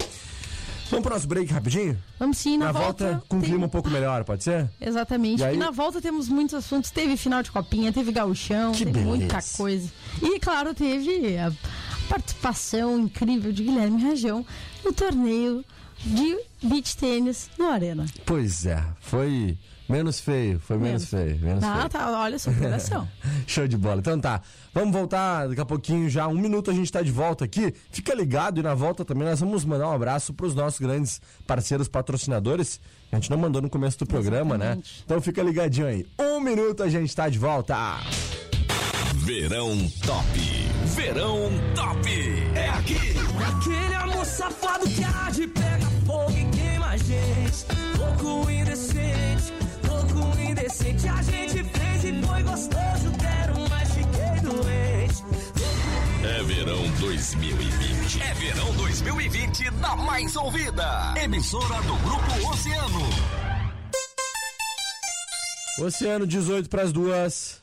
Vamos 0.90 1.04
pro 1.04 1.14
nosso 1.14 1.28
break 1.28 1.52
rapidinho? 1.52 1.96
Vamos 2.18 2.38
sim, 2.38 2.58
na, 2.58 2.66
na 2.66 2.72
volta, 2.72 3.12
volta 3.12 3.24
com 3.28 3.36
um 3.36 3.40
clima 3.40 3.66
um 3.66 3.68
pouco 3.68 3.88
melhor, 3.88 4.24
pode 4.24 4.42
ser? 4.42 4.68
Exatamente. 4.80 5.40
E, 5.40 5.44
aí... 5.44 5.54
e, 5.54 5.58
na 5.58 5.70
volta 5.70 6.00
temos 6.00 6.28
muitos 6.28 6.54
assuntos. 6.54 6.90
Teve 6.90 7.16
final 7.16 7.42
de 7.42 7.50
copinha, 7.50 7.92
teve 7.92 8.10
gauchão, 8.10 8.72
que 8.72 8.78
teve 8.78 8.92
beleza. 8.92 9.08
muita 9.08 9.38
coisa. 9.56 9.88
E 10.20 10.40
claro, 10.40 10.74
teve 10.74 11.38
a 11.38 11.52
participação 12.08 12.98
incrível 12.98 13.52
de 13.52 13.62
Guilherme 13.62 14.02
Rajão 14.02 14.44
no 14.84 14.92
torneio 14.92 15.64
de 16.04 16.38
beach 16.62 16.96
tênis 16.96 17.48
no 17.56 17.68
Arena. 17.68 18.06
Pois 18.26 18.66
é, 18.66 18.82
foi 19.00 19.56
Menos 19.90 20.20
feio, 20.20 20.60
foi 20.60 20.78
menos, 20.78 21.10
menos 21.10 21.28
feio. 21.28 21.44
Menos 21.44 21.64
ah, 21.64 21.78
feio. 21.78 21.88
tá, 21.88 22.20
olha 22.20 22.36
a 22.36 22.38
superação. 22.38 23.08
Show 23.44 23.66
de 23.66 23.76
bola. 23.76 23.98
Então 23.98 24.20
tá, 24.20 24.40
vamos 24.72 24.92
voltar 24.92 25.48
daqui 25.48 25.60
a 25.60 25.64
pouquinho 25.64 26.08
já. 26.08 26.28
Um 26.28 26.38
minuto 26.38 26.70
a 26.70 26.74
gente 26.74 26.92
tá 26.92 27.02
de 27.02 27.10
volta 27.10 27.44
aqui. 27.44 27.74
Fica 27.90 28.14
ligado 28.14 28.60
e 28.60 28.62
na 28.62 28.72
volta 28.72 29.04
também 29.04 29.26
nós 29.26 29.40
vamos 29.40 29.64
mandar 29.64 29.88
um 29.88 29.92
abraço 29.92 30.32
pros 30.32 30.54
nossos 30.54 30.78
grandes 30.78 31.20
parceiros 31.44 31.88
patrocinadores. 31.88 32.80
A 33.10 33.16
gente 33.16 33.30
não 33.30 33.36
mandou 33.36 33.60
no 33.60 33.68
começo 33.68 33.98
do 33.98 34.06
programa, 34.06 34.56
né? 34.56 34.66
Exatamente. 34.66 34.98
né? 34.98 35.02
Então 35.04 35.20
fica 35.20 35.42
ligadinho 35.42 35.88
aí. 35.88 36.06
Um 36.20 36.38
minuto 36.38 36.84
a 36.84 36.88
gente 36.88 37.14
tá 37.14 37.28
de 37.28 37.38
volta. 37.40 37.76
Verão 39.16 39.76
Top. 40.06 40.24
Verão 40.94 41.50
Top. 41.74 42.08
É 42.54 42.68
aqui. 42.68 42.96
Aquele 43.44 43.94
amor 43.96 44.24
safado 44.24 44.88
que 44.88 45.02
há 45.02 45.30
de 45.30 45.48
pega 45.48 45.86
fogo 46.06 46.30
e 46.30 46.44
queima 46.56 46.86
a 46.86 46.96
gente. 46.96 47.66
Louco 47.98 48.48
indecente 48.48 49.69
indecente 50.40 51.08
a 51.08 51.22
gente 51.22 51.64
fez 51.64 52.04
e 52.04 52.22
foi 52.26 52.42
gostoso. 52.42 53.12
Quero 53.18 53.68
mais, 53.68 53.88
fiquei 53.88 54.40
doente. 54.42 55.24
É 56.22 56.42
verão 56.42 56.90
2020. 56.98 58.22
É 58.22 58.34
verão 58.34 58.72
2020 58.74 59.70
da 59.70 59.96
mais 59.96 60.36
ouvida. 60.36 61.14
Emissora 61.22 61.80
do 61.82 61.94
Grupo 61.96 62.50
Oceano. 62.50 63.08
Oceano 65.78 66.26
18 66.26 66.68
para 66.68 66.82
as 66.82 66.92
duas. 66.92 67.62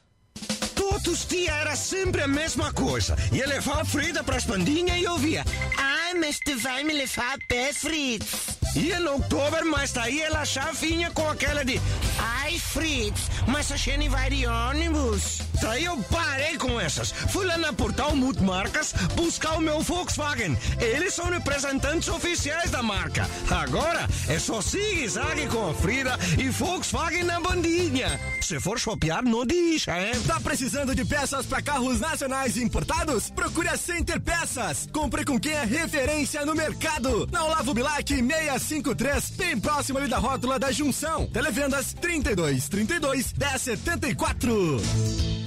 tus 1.03 1.25
tia 1.25 1.53
era 1.53 1.75
sempre 1.75 2.21
a 2.21 2.27
mesma 2.27 2.73
coisa. 2.73 3.15
Ia 3.31 3.47
levar 3.47 3.81
a 3.81 3.85
Frida 3.85 4.23
pras 4.23 4.45
bandinhas 4.45 4.97
e 4.97 5.03
eu 5.03 5.17
via. 5.17 5.45
Ai, 5.77 6.15
mas 6.15 6.39
tu 6.39 6.57
vai 6.57 6.83
me 6.83 6.93
levar 6.93 7.35
a 7.35 7.37
pé, 7.47 7.71
Fritz. 7.71 8.56
Ia 8.75 8.99
no 8.99 9.13
outubro, 9.13 9.65
mas 9.71 9.91
daí 9.91 10.21
ela 10.21 10.45
já 10.45 10.71
vinha 10.71 11.09
com 11.11 11.27
aquela 11.29 11.63
de. 11.63 11.81
Ai, 12.19 12.59
Fritz, 12.59 13.29
mas 13.47 13.71
a 13.71 13.77
gente 13.77 14.07
vai 14.09 14.29
de 14.29 14.45
ônibus. 14.45 15.39
Daí 15.61 15.85
eu 15.85 15.97
parei 16.09 16.57
com 16.57 16.79
essas. 16.79 17.11
Fui 17.11 17.45
lá 17.45 17.57
na 17.57 17.73
Portal 17.73 18.15
Multimarcas 18.15 18.93
buscar 19.15 19.57
o 19.57 19.61
meu 19.61 19.81
Volkswagen. 19.81 20.57
Eles 20.79 21.13
são 21.13 21.25
representantes 21.25 22.07
oficiais 22.07 22.71
da 22.71 22.83
marca. 22.83 23.29
Agora 23.49 24.07
é 24.27 24.39
só 24.39 24.61
zigue-zague 24.61 25.47
com 25.47 25.69
a 25.69 25.73
Frida 25.73 26.17
e 26.37 26.49
Volkswagen 26.49 27.23
na 27.23 27.39
bandinha. 27.39 28.19
Se 28.41 28.59
for 28.59 28.79
shopear, 28.79 29.23
não 29.23 29.45
deixa, 29.45 29.99
hein? 29.99 30.13
Tá 30.25 30.39
precisando 30.39 30.95
de 30.95 31.03
peças 31.03 31.45
para 31.45 31.61
carros 31.61 31.99
nacionais 31.99 32.55
e 32.55 32.63
importados? 32.63 33.29
Procure 33.31 33.67
a 33.67 33.77
Center 33.77 34.19
Peças. 34.21 34.87
Compre 34.91 35.25
com 35.25 35.39
quem 35.39 35.53
é 35.53 35.63
referência 35.63 36.45
no 36.45 36.55
mercado. 36.55 37.27
Na 37.31 37.45
Olavo 37.45 37.73
Bilac 37.73 38.07
653, 38.07 39.29
bem 39.31 39.59
próximo 39.59 39.99
ali 39.99 40.07
da 40.07 40.17
rótula 40.17 40.59
da 40.59 40.71
Junção. 40.71 41.27
Televendas 41.27 41.93
32 41.93 42.69
32 42.69 43.33
1074. 43.33 45.46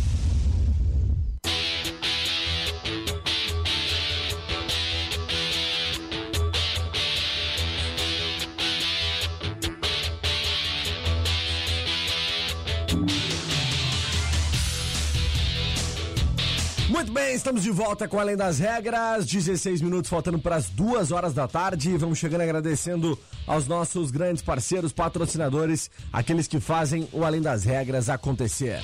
Muito 17.11 17.25
bem, 17.25 17.35
estamos 17.35 17.63
de 17.63 17.71
volta 17.71 18.07
com 18.07 18.17
Além 18.17 18.37
das 18.37 18.57
Regras. 18.57 19.25
16 19.25 19.81
minutos 19.81 20.09
faltando 20.09 20.39
para 20.39 20.55
as 20.55 20.69
duas 20.69 21.11
horas 21.11 21.33
da 21.33 21.45
tarde. 21.45 21.97
Vamos 21.97 22.17
chegando 22.17 22.39
agradecendo 22.39 23.19
aos 23.45 23.67
nossos 23.67 24.11
grandes 24.11 24.41
parceiros, 24.41 24.93
patrocinadores, 24.93 25.91
aqueles 26.13 26.47
que 26.47 26.61
fazem 26.61 27.09
o 27.11 27.25
Além 27.25 27.41
das 27.41 27.65
Regras 27.65 28.07
acontecer. 28.07 28.79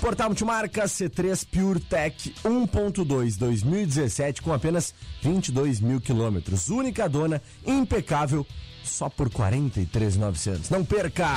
Portal 0.00 0.28
Multimarca 0.28 0.84
C3 0.84 1.44
PureTech 1.50 2.36
1.2 2.44 3.36
2017 3.36 4.40
com 4.40 4.52
apenas 4.52 4.94
22 5.20 5.80
mil 5.80 6.00
quilômetros. 6.00 6.68
Única 6.68 7.08
dona, 7.08 7.42
impecável, 7.66 8.46
só 8.84 9.08
por 9.08 9.28
43,900. 9.28 10.70
Não 10.70 10.84
perca! 10.84 11.30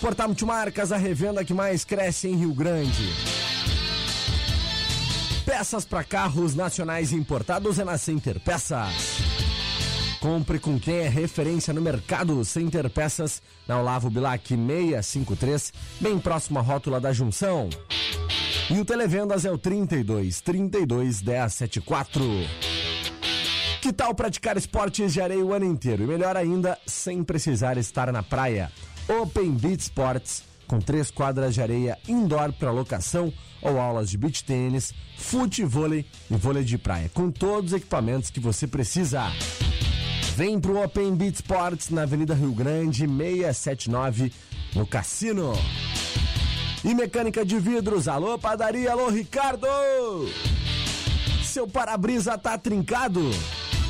Portal 0.00 0.26
Multimarcas, 0.26 0.90
a 0.90 0.96
revenda 0.96 1.44
que 1.44 1.54
mais 1.54 1.84
cresce 1.84 2.26
em 2.26 2.34
Rio 2.34 2.52
Grande. 2.52 3.43
Peças 5.44 5.84
para 5.84 6.02
carros 6.02 6.54
nacionais 6.54 7.12
importados 7.12 7.78
é 7.78 7.84
na 7.84 7.98
Center 7.98 8.40
Peças. 8.40 9.18
Compre 10.18 10.58
com 10.58 10.80
quem 10.80 10.96
é 10.96 11.08
referência 11.08 11.74
no 11.74 11.82
mercado. 11.82 12.42
Center 12.46 12.88
Peças, 12.88 13.42
na 13.68 13.78
Olavo 13.78 14.08
Bilac 14.08 14.48
653, 14.48 15.72
bem 16.00 16.18
próximo 16.18 16.58
à 16.58 16.62
rótula 16.62 16.98
da 16.98 17.12
Junção. 17.12 17.68
E 18.70 18.80
o 18.80 18.86
Televendas 18.86 19.44
é 19.44 19.50
o 19.50 19.58
32 19.58 20.40
32 20.40 21.22
1074. 21.22 22.24
Que 23.82 23.92
tal 23.92 24.14
praticar 24.14 24.56
esportes 24.56 25.12
de 25.12 25.20
areia 25.20 25.44
o 25.44 25.52
ano 25.52 25.66
inteiro? 25.66 26.04
E 26.04 26.06
melhor 26.06 26.38
ainda, 26.38 26.78
sem 26.86 27.22
precisar 27.22 27.76
estar 27.76 28.10
na 28.10 28.22
praia. 28.22 28.72
Open 29.20 29.50
Beach 29.50 29.82
Sports, 29.82 30.42
com 30.74 30.80
três 30.80 31.08
quadras 31.08 31.54
de 31.54 31.62
areia 31.62 31.96
indoor 32.08 32.52
para 32.52 32.72
locação 32.72 33.32
ou 33.62 33.80
aulas 33.80 34.10
de 34.10 34.18
beach 34.18 34.42
tênis, 34.42 34.92
futevôlei 35.16 36.04
e 36.28 36.34
vôlei 36.34 36.64
de 36.64 36.76
praia, 36.76 37.08
com 37.14 37.30
todos 37.30 37.72
os 37.72 37.76
equipamentos 37.78 38.28
que 38.28 38.40
você 38.40 38.66
precisa. 38.66 39.22
Vem 40.34 40.58
pro 40.58 40.82
Open 40.82 41.14
Beach 41.14 41.36
Sports 41.36 41.90
na 41.90 42.02
Avenida 42.02 42.34
Rio 42.34 42.52
Grande, 42.52 43.06
679, 43.06 44.32
no 44.74 44.84
Cassino. 44.84 45.52
E 46.84 46.92
mecânica 46.92 47.44
de 47.44 47.56
vidros, 47.60 48.08
alô 48.08 48.36
padaria, 48.36 48.90
alô 48.90 49.10
Ricardo! 49.10 49.68
Seu 51.44 51.68
para-brisa 51.68 52.36
tá 52.36 52.58
trincado? 52.58 53.22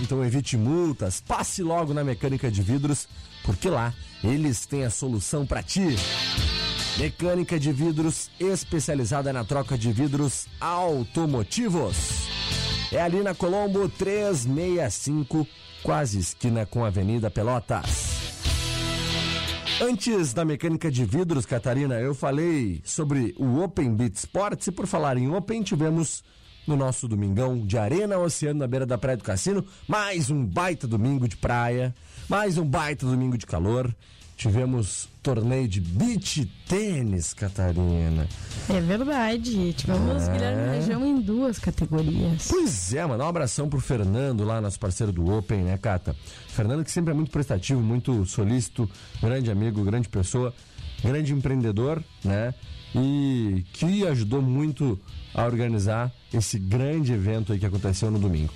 Então 0.02 0.22
evite 0.22 0.54
multas, 0.58 1.18
passe 1.18 1.62
logo 1.62 1.94
na 1.94 2.04
mecânica 2.04 2.50
de 2.50 2.60
vidros, 2.60 3.08
porque 3.42 3.70
lá 3.70 3.94
eles 4.22 4.66
têm 4.66 4.84
a 4.84 4.90
solução 4.90 5.46
para 5.46 5.62
ti. 5.62 5.96
Mecânica 6.96 7.58
de 7.58 7.72
vidros 7.72 8.30
especializada 8.38 9.32
na 9.32 9.44
troca 9.44 9.76
de 9.76 9.90
vidros 9.92 10.46
automotivos. 10.60 12.28
É 12.92 13.02
ali 13.02 13.20
na 13.20 13.34
Colombo 13.34 13.88
365, 13.88 15.44
quase 15.82 16.20
esquina 16.20 16.64
com 16.64 16.84
a 16.84 16.88
Avenida 16.88 17.28
Pelotas. 17.28 18.14
Antes 19.82 20.32
da 20.32 20.44
mecânica 20.44 20.88
de 20.88 21.04
vidros, 21.04 21.44
Catarina, 21.44 21.96
eu 21.96 22.14
falei 22.14 22.80
sobre 22.84 23.34
o 23.36 23.60
Open 23.60 23.92
Beat 23.92 24.14
Sports 24.14 24.68
e 24.68 24.72
por 24.72 24.86
falar 24.86 25.16
em 25.16 25.28
Open, 25.28 25.64
tivemos 25.64 26.22
no 26.64 26.76
nosso 26.76 27.08
domingão 27.08 27.66
de 27.66 27.76
Arena 27.76 28.18
Oceano 28.18 28.60
na 28.60 28.68
beira 28.68 28.86
da 28.86 28.96
Praia 28.96 29.16
do 29.16 29.24
Cassino, 29.24 29.66
mais 29.88 30.30
um 30.30 30.46
baita 30.46 30.86
domingo 30.86 31.26
de 31.26 31.36
praia, 31.36 31.92
mais 32.28 32.56
um 32.56 32.64
baita 32.64 33.04
domingo 33.04 33.36
de 33.36 33.46
calor. 33.46 33.92
Tivemos 34.36 35.08
torneio 35.22 35.66
de 35.68 35.80
beach 35.80 36.44
tênis, 36.68 37.32
Catarina. 37.32 38.28
É 38.68 38.80
verdade. 38.80 39.72
Tivemos 39.72 40.28
Guilherme 40.28 40.76
Região 40.76 41.06
em 41.06 41.20
duas 41.20 41.58
categorias. 41.58 42.48
Pois 42.48 42.92
é, 42.92 43.06
mandar 43.06 43.24
um 43.24 43.28
abração 43.28 43.68
pro 43.68 43.80
Fernando 43.80 44.44
lá, 44.44 44.60
nosso 44.60 44.78
parceiro 44.78 45.12
do 45.12 45.32
Open, 45.32 45.62
né, 45.62 45.78
Cata? 45.78 46.14
Fernando 46.48 46.84
que 46.84 46.90
sempre 46.90 47.12
é 47.12 47.14
muito 47.14 47.30
prestativo, 47.30 47.80
muito 47.80 48.26
solícito, 48.26 48.90
grande 49.22 49.50
amigo, 49.50 49.82
grande 49.84 50.08
pessoa, 50.08 50.52
grande 51.02 51.32
empreendedor, 51.32 52.02
né? 52.24 52.52
E 52.94 53.64
que 53.72 54.06
ajudou 54.06 54.42
muito 54.42 54.98
a 55.34 55.44
organizar 55.44 56.12
esse 56.32 56.58
grande 56.58 57.12
evento 57.12 57.52
aí 57.52 57.58
que 57.58 57.66
aconteceu 57.66 58.10
no 58.10 58.18
domingo. 58.18 58.52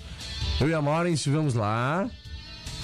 Eu 0.60 0.68
e 0.68 0.74
a 0.74 0.82
Maureen 0.82 1.14
estivemos 1.14 1.54
lá, 1.54 2.08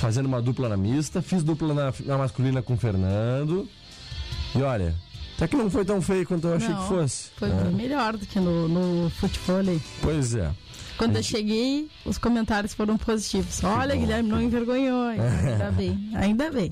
fazendo 0.04 0.26
uma 0.26 0.42
dupla 0.42 0.68
na 0.68 0.76
mista, 0.76 1.23
fiz 1.23 1.42
dupla 1.42 1.73
na, 1.73 1.94
na 2.04 2.18
masculina 2.18 2.61
com 2.61 2.75
o 2.75 2.76
Fernando. 2.76 3.66
E 4.54 4.61
olha, 4.61 4.94
até 5.34 5.49
que 5.49 5.56
não 5.56 5.70
foi 5.70 5.82
tão 5.82 6.02
feio 6.02 6.26
quanto 6.26 6.46
eu 6.46 6.56
achei 6.56 6.68
Não, 6.68 6.82
que 6.82 6.88
fosse. 6.88 7.30
Foi 7.38 7.49
né? 7.49 7.70
melhor 7.75 8.14
do 8.14 8.26
que 8.26 8.38
no, 8.38 8.68
no 8.68 9.08
futebol. 9.08 9.62
Pois 10.02 10.34
é. 10.34 10.50
Quando 10.96 11.16
eu 11.16 11.22
cheguei, 11.22 11.88
os 12.04 12.18
comentários 12.18 12.72
foram 12.72 12.96
positivos. 12.96 13.62
Olha, 13.64 13.96
Guilherme, 13.96 14.28
não 14.28 14.40
envergonhou. 14.40 15.08
Ainda 15.08 15.70
bem, 15.76 16.10
ainda 16.14 16.50
bem. 16.52 16.70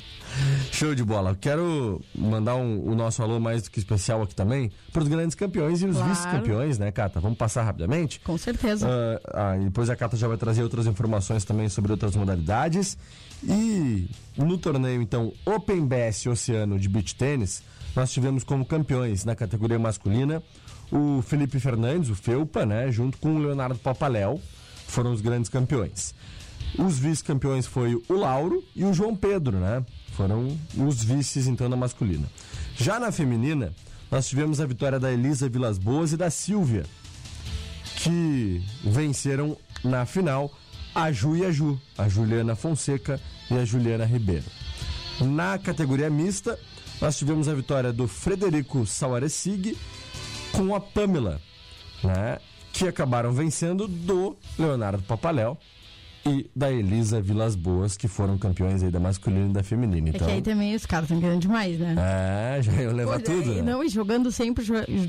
Show 0.71 0.95
de 0.95 1.03
bola. 1.03 1.37
Quero 1.41 2.01
mandar 2.15 2.55
um- 2.55 2.89
o 2.89 2.95
nosso 2.95 3.21
alô 3.23 3.41
mais 3.41 3.63
do 3.65 3.71
que 3.71 3.79
especial 3.81 4.23
aqui 4.23 4.35
também 4.35 4.71
para 4.93 5.03
os 5.03 5.09
grandes 5.09 5.35
campeões 5.35 5.83
e 5.83 5.87
os 5.87 5.97
Claro. 5.97 6.11
vice-campeões, 6.15 6.79
né, 6.79 6.93
Cata? 6.93 7.19
Vamos 7.21 7.37
passar 7.37 7.63
rapidamente? 7.65 8.21
Com 8.21 8.39
certeza. 8.39 8.89
Ah, 8.89 9.51
ah, 9.53 9.57
e 9.59 9.65
depois 9.65 9.91
a 9.91 9.97
Cata 9.97 10.17
já 10.17 10.29
vai 10.29 10.37
trazer 10.37 10.63
outras 10.63 10.87
informações 10.87 11.45
também 11.45 11.69
sobre 11.69 11.91
outras 11.93 12.15
modalidades. 12.15 12.97
E 13.45 14.09
no 14.37 14.57
torneio, 14.57 15.03
então, 15.03 15.33
Open 15.45 15.85
BS 15.85 16.29
Oceano 16.29 16.79
de 16.79 16.89
Beach 16.89 17.15
Tênis, 17.17 17.61
nós 17.97 18.13
tivemos 18.13 18.45
como 18.45 18.65
campeões 18.65 19.25
na 19.25 19.35
categoria 19.35 19.79
masculina 19.81 20.41
o 20.93 21.23
Felipe 21.23 21.59
Fernandes, 21.59 22.11
o 22.11 22.15
Felpa, 22.15 22.67
né? 22.67 22.93
Junto 22.93 23.17
com 23.17 23.35
o 23.35 23.39
Leonardo 23.39 23.79
Papaléu, 23.79 24.39
foram 24.87 25.13
os 25.13 25.23
grandes 25.23 25.49
campeões. 25.49 26.15
Os 26.79 26.99
vice-campeões 26.99 27.67
foi 27.67 27.95
o 28.09 28.15
Lauro 28.15 28.63
e 28.77 28.85
o 28.85 28.93
João 28.93 29.17
Pedro, 29.17 29.59
né? 29.59 29.85
Foram 30.13 30.57
os 30.77 31.03
vices, 31.03 31.47
então, 31.47 31.69
na 31.69 31.77
masculina. 31.77 32.31
Já 32.77 33.01
na 33.01 33.11
feminina, 33.11 33.73
nós 34.11 34.29
tivemos 34.29 34.61
a 34.61 34.67
vitória 34.67 35.01
da 35.01 35.11
Elisa 35.11 35.49
Vilas 35.49 35.79
Boas 35.79 36.13
e 36.13 36.17
da 36.19 36.31
Silvia, 36.31 36.85
que 37.97 38.63
venceram 38.85 39.57
na 39.83 40.05
final 40.05 40.53
a 40.95 41.11
Ju 41.11 41.37
e 41.37 41.47
a 41.47 41.51
Ju, 41.51 41.81
a 41.97 42.07
Juliana 42.09 42.55
Fonseca 42.55 43.19
e 43.51 43.55
a 43.55 43.65
Juliana 43.65 44.05
Ribeiro. 44.05 44.45
Na 45.21 45.59
categoria 45.59 46.11
mista, 46.11 46.59
nós 47.01 47.17
tivemos 47.17 47.49
a 47.49 47.55
vitória 47.55 47.93
do 47.93 48.07
Frederico 48.07 48.87
Sauaresig 48.87 49.77
com 50.53 50.75
a 50.75 50.81
Pamela, 50.81 51.41
né? 52.03 52.39
Que 52.73 52.87
acabaram 52.89 53.33
vencendo 53.33 53.87
do 53.89 54.37
Leonardo 54.59 55.03
Papaléu 55.03 55.59
e 56.25 56.49
da 56.55 56.71
Elisa 56.71 57.21
Vilas 57.21 57.57
Boas, 57.57 57.97
que 57.97 58.07
foram 58.07 58.39
campeões 58.39 58.83
aí 58.83 58.91
da 58.91 59.01
masculina 59.01 59.51
e 59.51 59.53
da 59.53 59.63
feminina. 59.63 60.09
É 60.09 60.11
Então, 60.11 60.27
que 60.29 60.33
aí 60.35 60.41
também 60.41 60.75
os 60.75 60.87
caras 60.87 61.05
estão 61.11 61.21
querendo 61.21 61.41
demais, 61.41 61.79
né? 61.79 61.97
é, 61.99 62.63
já 62.63 62.73
iam 62.81 62.93
levar 62.93 63.21
Pois 63.21 63.25
tudo. 63.39 63.53
é, 63.53 63.55
né? 63.57 63.63
Não, 63.63 63.83
e 63.83 63.89
jogando 63.89 64.31
sempre 64.31 64.65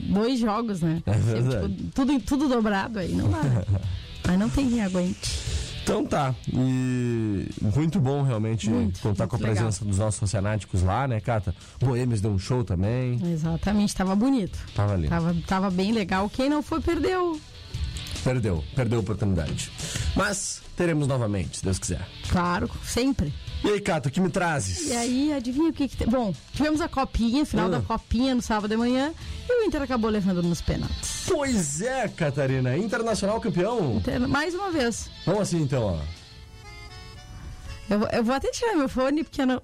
dois 0.09 0.39
jogos, 0.39 0.81
né? 0.81 1.01
É 1.05 1.13
Sempre, 1.13 1.31
verdade. 1.41 1.75
tipo, 1.75 1.91
tudo, 1.91 2.19
tudo 2.21 2.49
dobrado 2.49 2.99
aí, 2.99 3.13
não 3.13 3.29
dá. 3.29 3.39
Aí 4.25 4.37
não 4.37 4.49
tem 4.49 4.69
quem 4.69 4.81
aguente. 4.81 5.29
Então 5.83 6.05
tá. 6.05 6.33
E 6.51 7.49
muito 7.61 7.99
bom 7.99 8.23
realmente 8.23 8.69
Muito, 8.69 8.99
contar 9.01 9.27
com 9.27 9.35
a 9.35 9.39
muito 9.39 9.49
legal. 9.49 9.65
presença 9.65 9.85
dos 9.85 9.97
nossos 9.97 10.21
oceanáticos 10.21 10.81
lá, 10.81 11.07
né, 11.07 11.19
Cata? 11.19 11.53
Boêmios 11.79 12.21
deu 12.21 12.31
um 12.31 12.39
show 12.39 12.63
também. 12.63 13.19
Exatamente, 13.31 13.93
tava 13.93 14.15
bonito. 14.15 14.57
Tava 14.73 14.93
ali. 14.93 15.07
Tava, 15.09 15.35
tava 15.45 15.69
bem 15.69 15.91
legal. 15.91 16.29
Quem 16.29 16.49
não 16.49 16.63
foi, 16.63 16.79
perdeu. 16.81 17.39
Perdeu, 18.23 18.63
perdeu 18.73 18.99
a 18.99 19.01
oportunidade. 19.01 19.69
Mas 20.15 20.61
teremos 20.77 21.07
novamente, 21.07 21.57
se 21.57 21.63
Deus 21.63 21.77
quiser. 21.77 22.07
Claro, 22.29 22.69
sempre. 22.85 23.33
E 23.63 23.69
aí, 23.69 23.79
Cata, 23.79 24.09
o 24.09 24.11
que 24.11 24.19
me 24.19 24.29
trazes? 24.29 24.87
E 24.89 24.93
aí, 24.93 25.31
adivinha 25.33 25.69
o 25.69 25.73
que 25.73 25.87
que 25.87 25.95
tem? 25.95 26.07
Bom, 26.07 26.33
tivemos 26.53 26.81
a 26.81 26.89
copinha, 26.89 27.45
final 27.45 27.67
Ah. 27.67 27.69
da 27.69 27.81
copinha 27.81 28.35
no 28.35 28.41
sábado 28.41 28.69
de 28.69 28.75
manhã, 28.75 29.13
e 29.49 29.61
o 29.61 29.65
Inter 29.65 29.81
acabou 29.81 30.09
levando 30.09 30.43
nos 30.43 30.61
pênaltis. 30.61 31.23
Pois 31.27 31.81
é, 31.81 32.07
Catarina. 32.09 32.77
Internacional 32.77 33.39
campeão. 33.39 33.95
Inter- 33.97 34.27
Mais 34.27 34.53
uma 34.53 34.69
vez. 34.69 35.09
Vamos 35.25 35.41
assim 35.43 35.61
então, 35.61 35.81
ó. 35.97 35.99
Eu, 37.89 37.99
vou- 37.99 38.09
eu 38.11 38.23
vou 38.23 38.35
até 38.35 38.51
tirar 38.51 38.75
meu 38.75 38.89
fone, 38.89 39.23
porque 39.23 39.41
eu 39.41 39.45
não, 39.47 39.61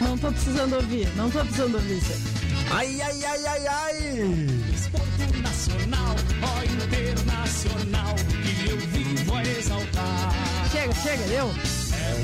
não 0.00 0.18
tô 0.18 0.30
precisando 0.32 0.74
ouvir. 0.76 1.08
Não 1.16 1.30
tô 1.30 1.38
precisando 1.40 1.74
ouvir 1.76 1.96
isso 1.98 2.12
aí. 2.12 2.40
Ai, 2.72 3.00
ai, 3.00 3.24
ai, 3.24 3.46
ai, 3.46 3.66
ai! 3.66 3.96
Esporte 4.74 5.40
nacional, 5.42 6.14
ó 6.42 6.62
internacional, 6.64 8.14
que 8.14 8.70
eu 8.70 8.76
vivo 8.78 9.34
a 9.34 9.42
exaltar. 9.42 10.34
Chega, 10.70 10.94
chega, 10.94 11.24
deu? 11.26 11.50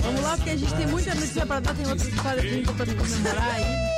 Vamos 0.03 0.21
lá, 0.23 0.37
porque 0.37 0.51
a 0.51 0.57
gente 0.57 0.75
tem 0.75 0.87
muita 0.87 1.15
notícia 1.15 1.47
pra 1.47 1.61
dar, 1.61 1.75
tem 1.75 1.87
outras 1.87 2.09
histórias 2.09 2.45
lindas 2.45 2.75
pra 2.77 2.87
comemorar 2.87 3.55
aí. 3.55 3.97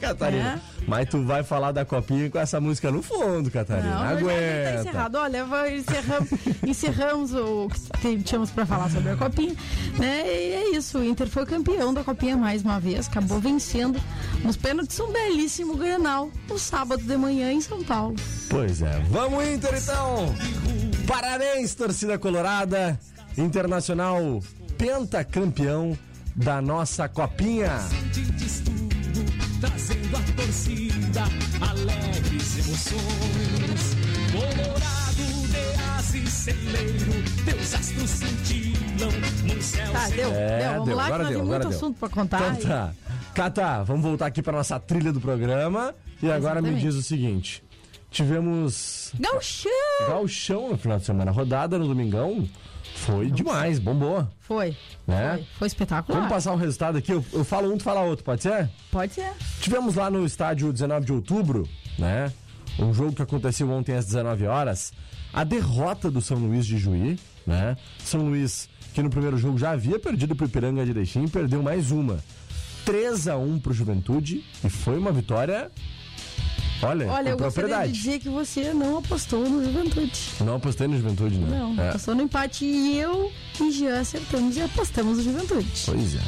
Catarina. 0.00 0.60
Mas 0.86 1.08
tu 1.08 1.22
vai 1.22 1.44
falar 1.44 1.72
da 1.72 1.84
copinha 1.84 2.28
com 2.30 2.38
essa 2.38 2.60
música 2.60 2.90
no 2.90 3.02
fundo, 3.02 3.50
Catarina. 3.50 3.90
Não, 3.90 3.98
tá 4.00 4.08
Aguenta. 4.08 4.80
encerrado. 4.80 5.18
Olha, 5.18 5.46
encerramos, 5.76 6.30
encerramos 6.66 7.34
o 7.34 7.68
que 8.00 8.22
tínhamos 8.22 8.50
pra 8.50 8.64
falar 8.66 8.90
sobre 8.90 9.10
a 9.10 9.16
Copinha. 9.16 9.54
Né? 9.98 10.24
E 10.26 10.52
é 10.52 10.76
isso, 10.76 10.98
o 10.98 11.04
Inter 11.04 11.28
foi 11.28 11.44
campeão 11.46 11.92
da 11.92 12.02
Copinha 12.02 12.36
mais 12.36 12.62
uma 12.62 12.80
vez, 12.80 13.06
acabou 13.06 13.38
vencendo 13.38 14.00
nos 14.42 14.56
pênaltis 14.56 14.98
um 14.98 15.12
belíssimo 15.12 15.76
Grenal 15.76 16.30
no 16.48 16.58
sábado 16.58 17.02
de 17.02 17.16
manhã 17.16 17.52
em 17.52 17.60
São 17.60 17.84
Paulo. 17.84 18.16
Pois 18.48 18.82
é. 18.82 18.98
Vamos, 19.10 19.46
Inter, 19.46 19.76
então! 19.76 20.34
Parabéns, 21.06 21.74
torcida 21.74 22.18
colorada. 22.18 22.98
Internacional 23.38 24.42
pentacampeão 24.80 25.96
da 26.34 26.62
nossa 26.62 27.06
copinha. 27.06 27.68
Trazendo 29.60 30.16
a 30.16 30.20
torcida, 30.42 31.22
alegres 31.60 32.66
emoções. 32.66 33.96
Colorado 34.32 35.48
de 35.50 35.82
asa 35.98 36.16
e 36.16 36.26
celeiro, 36.26 37.12
teus 37.44 37.74
astros 37.74 38.08
cintilam 38.10 39.10
num 39.46 39.60
céu 39.60 39.92
Tá, 39.92 40.08
deu, 40.08 40.30
É, 40.32 40.58
deu. 40.60 40.70
Vamos 40.72 40.86
deu, 40.86 40.96
lá, 40.96 41.04
agora 41.06 41.18
que 41.18 41.24
nós 41.24 41.32
deu, 41.34 41.40
agora 41.42 41.58
muito 41.58 41.68
deu. 41.68 41.76
assunto 41.78 41.98
pra 41.98 42.08
contar. 42.08 42.56
Então 42.56 42.70
tá. 42.70 42.94
Cata, 43.34 43.82
vamos 43.84 44.02
voltar 44.02 44.26
aqui 44.26 44.40
para 44.42 44.56
nossa 44.56 44.80
trilha 44.80 45.12
do 45.12 45.20
programa. 45.20 45.94
E 46.22 46.30
agora 46.30 46.62
me 46.62 46.74
diz 46.76 46.94
o 46.94 47.02
seguinte: 47.02 47.62
tivemos 48.10 49.12
Gauchão! 49.20 49.70
Galchão 50.08 50.70
no 50.70 50.78
final 50.78 50.98
de 50.98 51.04
semana. 51.04 51.30
Rodada 51.30 51.78
no 51.78 51.86
domingão 51.86 52.48
foi 53.00 53.30
demais, 53.30 53.78
bombou. 53.78 54.26
Foi, 54.40 54.76
Né? 55.06 55.34
foi, 55.36 55.46
foi 55.58 55.66
espetacular. 55.68 56.18
Vamos 56.18 56.32
passar 56.32 56.52
o 56.52 56.56
resultado 56.56 56.98
aqui. 56.98 57.12
Eu, 57.12 57.24
eu 57.32 57.44
falo 57.44 57.72
um, 57.72 57.78
tu 57.78 57.82
fala 57.84 58.02
outro, 58.02 58.24
pode 58.24 58.42
ser? 58.42 58.70
Pode 58.90 59.14
ser. 59.14 59.32
Tivemos 59.60 59.94
lá 59.94 60.10
no 60.10 60.24
estádio 60.24 60.72
19 60.72 61.06
de 61.06 61.12
outubro, 61.12 61.68
né? 61.98 62.32
Um 62.78 62.92
jogo 62.94 63.12
que 63.12 63.22
aconteceu 63.22 63.70
ontem 63.70 63.94
às 63.94 64.06
19 64.06 64.46
horas. 64.46 64.92
A 65.32 65.44
derrota 65.44 66.10
do 66.10 66.20
São 66.20 66.36
Luís 66.38 66.66
de 66.66 66.78
Juí, 66.78 67.18
né? 67.46 67.76
São 67.98 68.22
Luís, 68.22 68.68
que 68.94 69.02
no 69.02 69.10
primeiro 69.10 69.36
jogo 69.38 69.58
já 69.58 69.70
havia 69.70 69.98
perdido 69.98 70.34
pro 70.36 70.46
Ipiranga 70.46 70.84
de 70.84 70.90
Erechim, 70.90 71.26
perdeu 71.28 71.62
mais 71.62 71.90
uma. 71.90 72.18
3 72.84 73.28
a 73.28 73.36
1 73.36 73.60
pro 73.60 73.72
Juventude 73.72 74.44
e 74.64 74.68
foi 74.68 74.98
uma 74.98 75.12
vitória. 75.12 75.70
Olha, 76.82 77.10
Olha, 77.10 77.28
eu 77.30 77.36
gostaria 77.36 77.68
propriedade. 77.68 77.92
de 77.92 77.98
dizer 77.98 78.18
que 78.20 78.28
você 78.28 78.72
não 78.72 78.98
apostou 78.98 79.40
no 79.48 79.62
Juventude. 79.64 80.20
Não 80.44 80.54
apostei 80.56 80.86
no 80.88 80.96
Juventude, 80.96 81.36
né? 81.36 81.58
Não, 81.58 81.78
É, 81.82 81.90
apostou 81.90 82.14
no 82.14 82.22
empate 82.22 82.64
e 82.64 82.98
eu 82.98 83.30
e 83.60 83.70
Jean 83.70 84.00
acertamos 84.00 84.56
e 84.56 84.62
apostamos 84.62 85.18
no 85.18 85.22
Juventude. 85.24 85.68
Pois 85.84 86.14
é. 86.14 86.20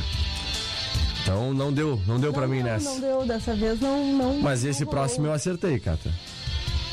Então 1.22 1.54
não 1.54 1.72
deu, 1.72 2.00
não 2.06 2.18
deu 2.18 2.32
pra 2.32 2.42
não, 2.42 2.48
mim 2.48 2.62
nessa. 2.62 2.90
Não 2.90 3.00
deu, 3.00 3.24
dessa 3.26 3.54
vez 3.54 3.80
não. 3.80 4.12
não 4.12 4.40
Mas 4.40 4.62
não 4.62 4.70
esse 4.70 4.84
rolou. 4.84 4.98
próximo 5.00 5.26
eu 5.26 5.32
acertei, 5.32 5.78
Cata. 5.78 6.12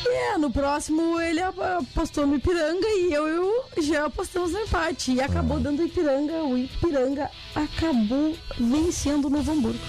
É, 0.07 0.37
no 0.37 0.49
próximo 0.51 1.19
ele 1.19 1.41
ap- 1.41 1.59
apostou 1.59 2.25
no 2.25 2.35
Ipiranga 2.35 2.87
e 2.87 3.11
eu 3.13 3.27
e 3.27 3.39
o 3.39 3.81
Jean 3.81 4.05
apostamos 4.05 4.51
no 4.51 4.59
empate. 4.59 5.11
E 5.13 5.21
acabou 5.21 5.57
Ah. 5.57 5.59
dando 5.59 5.83
Ipiranga. 5.83 6.33
O 6.43 6.57
Ipiranga 6.57 7.29
acabou 7.55 8.35
vencendo 8.57 9.25
o 9.25 9.29
Novo 9.29 9.51
Hamburgo. 9.51 9.79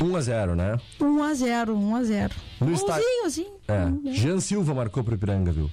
1 0.00 0.16
a 0.16 0.20
0 0.20 0.56
né? 0.56 0.76
1x0, 1.00 1.72
1x0. 1.74 2.30
No 2.60 2.72
estádio-. 2.72 3.04
É? 3.68 4.12
Jean 4.12 4.40
Silva 4.40 4.74
marcou 4.74 5.02
pro 5.02 5.14
Ipiranga, 5.14 5.52
viu? 5.52 5.70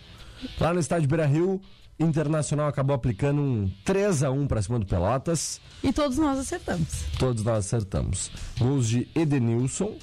Lá 0.60 0.74
no 0.74 0.80
estádio 0.80 1.08
Beira 1.08 1.26
Rio, 1.26 1.62
Internacional 2.00 2.67
acabou 2.67 2.96
aplicando 2.96 3.41
um 3.41 3.72
3 3.86 4.24
a 4.24 4.32
1 4.32 4.48
pra 4.48 4.62
cima 4.62 4.80
do 4.80 4.86
Pelotas. 4.86 5.62
E 5.84 5.94
todos 5.94 6.17
nós 6.17 6.39
acertamos. 6.39 6.88
Todos 7.20 7.44
nós 7.44 7.65
acertamos. 7.65 8.32
Gols 8.58 8.88
de 8.88 9.08
Edenilson, 9.13 9.94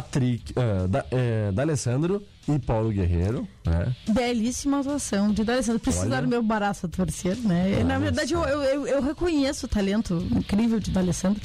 Patrick, 0.00 0.52
ah, 0.56 0.86
da, 0.86 1.06
eh, 1.10 1.50
D'Alessandro 1.52 2.22
e 2.46 2.58
Paulo 2.58 2.90
Guerreiro, 2.90 3.48
né? 3.64 3.94
Belíssima 4.10 4.80
atuação 4.80 5.32
de 5.32 5.42
D'Alessandro. 5.42 5.80
Precisa 5.80 6.04
Olha. 6.04 6.16
dar 6.20 6.26
meu 6.26 6.42
baraço 6.42 6.84
a 6.84 6.88
torcer, 6.88 7.34
né? 7.38 7.82
Na 7.82 7.98
verdade, 7.98 8.34
eu, 8.34 8.42
eu, 8.44 8.62
eu- 8.62 8.86
eu 8.86 9.02
reconheço 9.02 9.64
o 9.64 9.68
talento 9.68 10.22
incrível 10.32 10.78
de 10.78 10.90
D'Alessandro, 10.90 11.40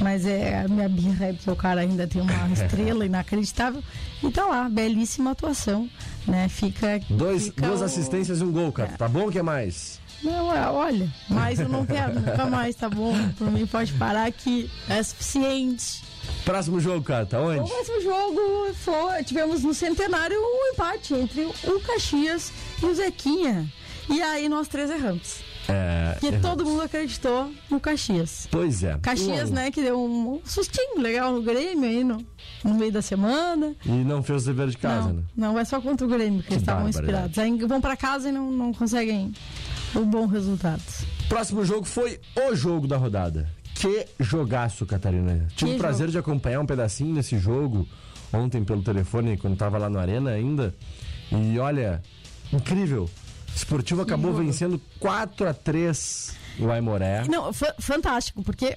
mas 0.00 0.24
é 0.24 0.60
a 0.60 0.68
minha 0.68 0.88
birra 0.88 1.26
é 1.26 1.32
porque 1.32 1.50
o 1.50 1.56
cara 1.56 1.80
ainda 1.80 2.06
tem 2.06 2.22
uma 2.22 2.32
estrela 2.54 3.04
inacreditável. 3.04 3.82
E 4.22 4.30
tá 4.30 4.46
lá, 4.46 4.68
belíssima 4.68 5.32
atuação, 5.32 5.88
né? 6.26 6.48
Fica. 6.48 7.00
Dois, 7.10 7.46
fica 7.46 7.66
duas 7.66 7.80
o- 7.80 7.84
assistências 7.84 8.40
e 8.40 8.44
um 8.44 8.52
gol, 8.52 8.70
cara. 8.70 8.90
Tá 8.96 9.08
bom 9.08 9.26
o 9.26 9.32
que 9.32 9.42
mais? 9.42 9.98
Não, 10.22 10.54
é, 10.54 10.68
olha, 10.68 11.08
mas 11.28 11.60
eu 11.60 11.68
não 11.68 11.84
quero, 11.86 12.14
nunca 12.20 12.46
mais, 12.46 12.74
tá 12.74 12.88
bom? 12.88 13.14
Por 13.36 13.50
mim 13.52 13.66
pode 13.66 13.92
parar 13.94 14.26
aqui, 14.26 14.68
é 14.88 15.00
suficiente. 15.02 16.02
Próximo 16.44 16.80
jogo, 16.80 17.02
cara, 17.02 17.26
tá 17.26 17.40
O 17.40 17.48
onde? 17.50 17.68
próximo 17.70 18.00
jogo 18.00 18.40
foi, 18.74 19.22
tivemos 19.24 19.62
no 19.62 19.74
centenário 19.74 20.36
um 20.38 20.72
empate 20.72 21.14
entre 21.14 21.44
o 21.44 21.80
Caxias 21.86 22.52
e 22.82 22.86
o 22.86 22.94
Zequinha. 22.94 23.70
E 24.08 24.22
aí 24.22 24.48
nós 24.48 24.68
três 24.68 24.90
erramos. 24.90 25.40
É, 25.70 26.12
Porque 26.18 26.34
é- 26.34 26.38
todo 26.38 26.64
mundo 26.64 26.80
acreditou 26.80 27.52
no 27.70 27.78
Caxias. 27.78 28.48
Pois 28.50 28.82
é. 28.82 28.98
Caxias, 29.02 29.50
Um 29.50 29.52
um. 29.52 29.54
né, 29.56 29.70
que 29.70 29.82
deu 29.82 30.02
um 30.02 30.40
sustinho 30.42 30.98
legal 31.02 31.30
no 31.34 31.42
Grêmio 31.42 31.84
aí 31.86 32.02
no, 32.02 32.24
no 32.64 32.74
meio 32.74 32.90
da 32.90 33.02
semana. 33.02 33.76
E 33.84 33.90
não 33.90 34.22
fez 34.22 34.44
o 34.44 34.46
dever 34.46 34.68
de 34.68 34.78
casa, 34.78 35.08
não, 35.08 35.14
né? 35.14 35.22
não, 35.36 35.58
é 35.58 35.64
só 35.66 35.78
contra 35.78 36.06
o 36.06 36.08
Grêmio 36.08 36.42
que, 36.42 36.54
eles 36.54 36.62
estavam 36.62 36.88
inspirados. 36.88 37.36
Aí 37.38 37.54
vão 37.66 37.82
pra 37.82 37.94
casa 37.98 38.30
e 38.30 38.32
não, 38.32 38.50
não 38.50 38.72
conseguem 38.72 39.34
o 39.94 40.00
bom 40.06 40.26
resultado. 40.26 40.82
Próximo 41.28 41.62
jogo 41.66 41.84
foi 41.84 42.18
o 42.48 42.54
jogo 42.54 42.86
da 42.88 42.96
rodada. 42.96 43.46
Que 43.78 44.06
jogaço, 44.20 44.84
Catarina. 44.84 45.46
Tive 45.56 45.70
Que 45.72 45.76
o 45.76 45.78
prazer 45.80 46.00
jogo. 46.08 46.12
de 46.12 46.18
acompanhar 46.18 46.60
um 46.60 46.66
pedacinho 46.66 47.14
desse 47.14 47.38
jogo 47.38 47.86
ontem 48.32 48.64
pelo 48.64 48.82
telefone, 48.82 49.36
quando 49.36 49.56
tava 49.56 49.78
lá 49.78 49.88
no 49.88 49.98
Arena 49.98 50.30
ainda. 50.30 50.74
E 51.30 51.58
olha, 51.58 52.02
incrível. 52.52 53.04
O 53.04 53.56
Esportivo 53.56 54.02
acabou 54.02 54.32
jogo. 54.32 54.44
vencendo 54.44 54.80
4 54.98 55.48
a 55.48 55.54
3 55.54 56.34
o 56.58 56.70
Aimoré. 56.70 57.24
Não, 57.28 57.52
fa- 57.52 57.74
fantástico, 57.78 58.42
porque 58.42 58.76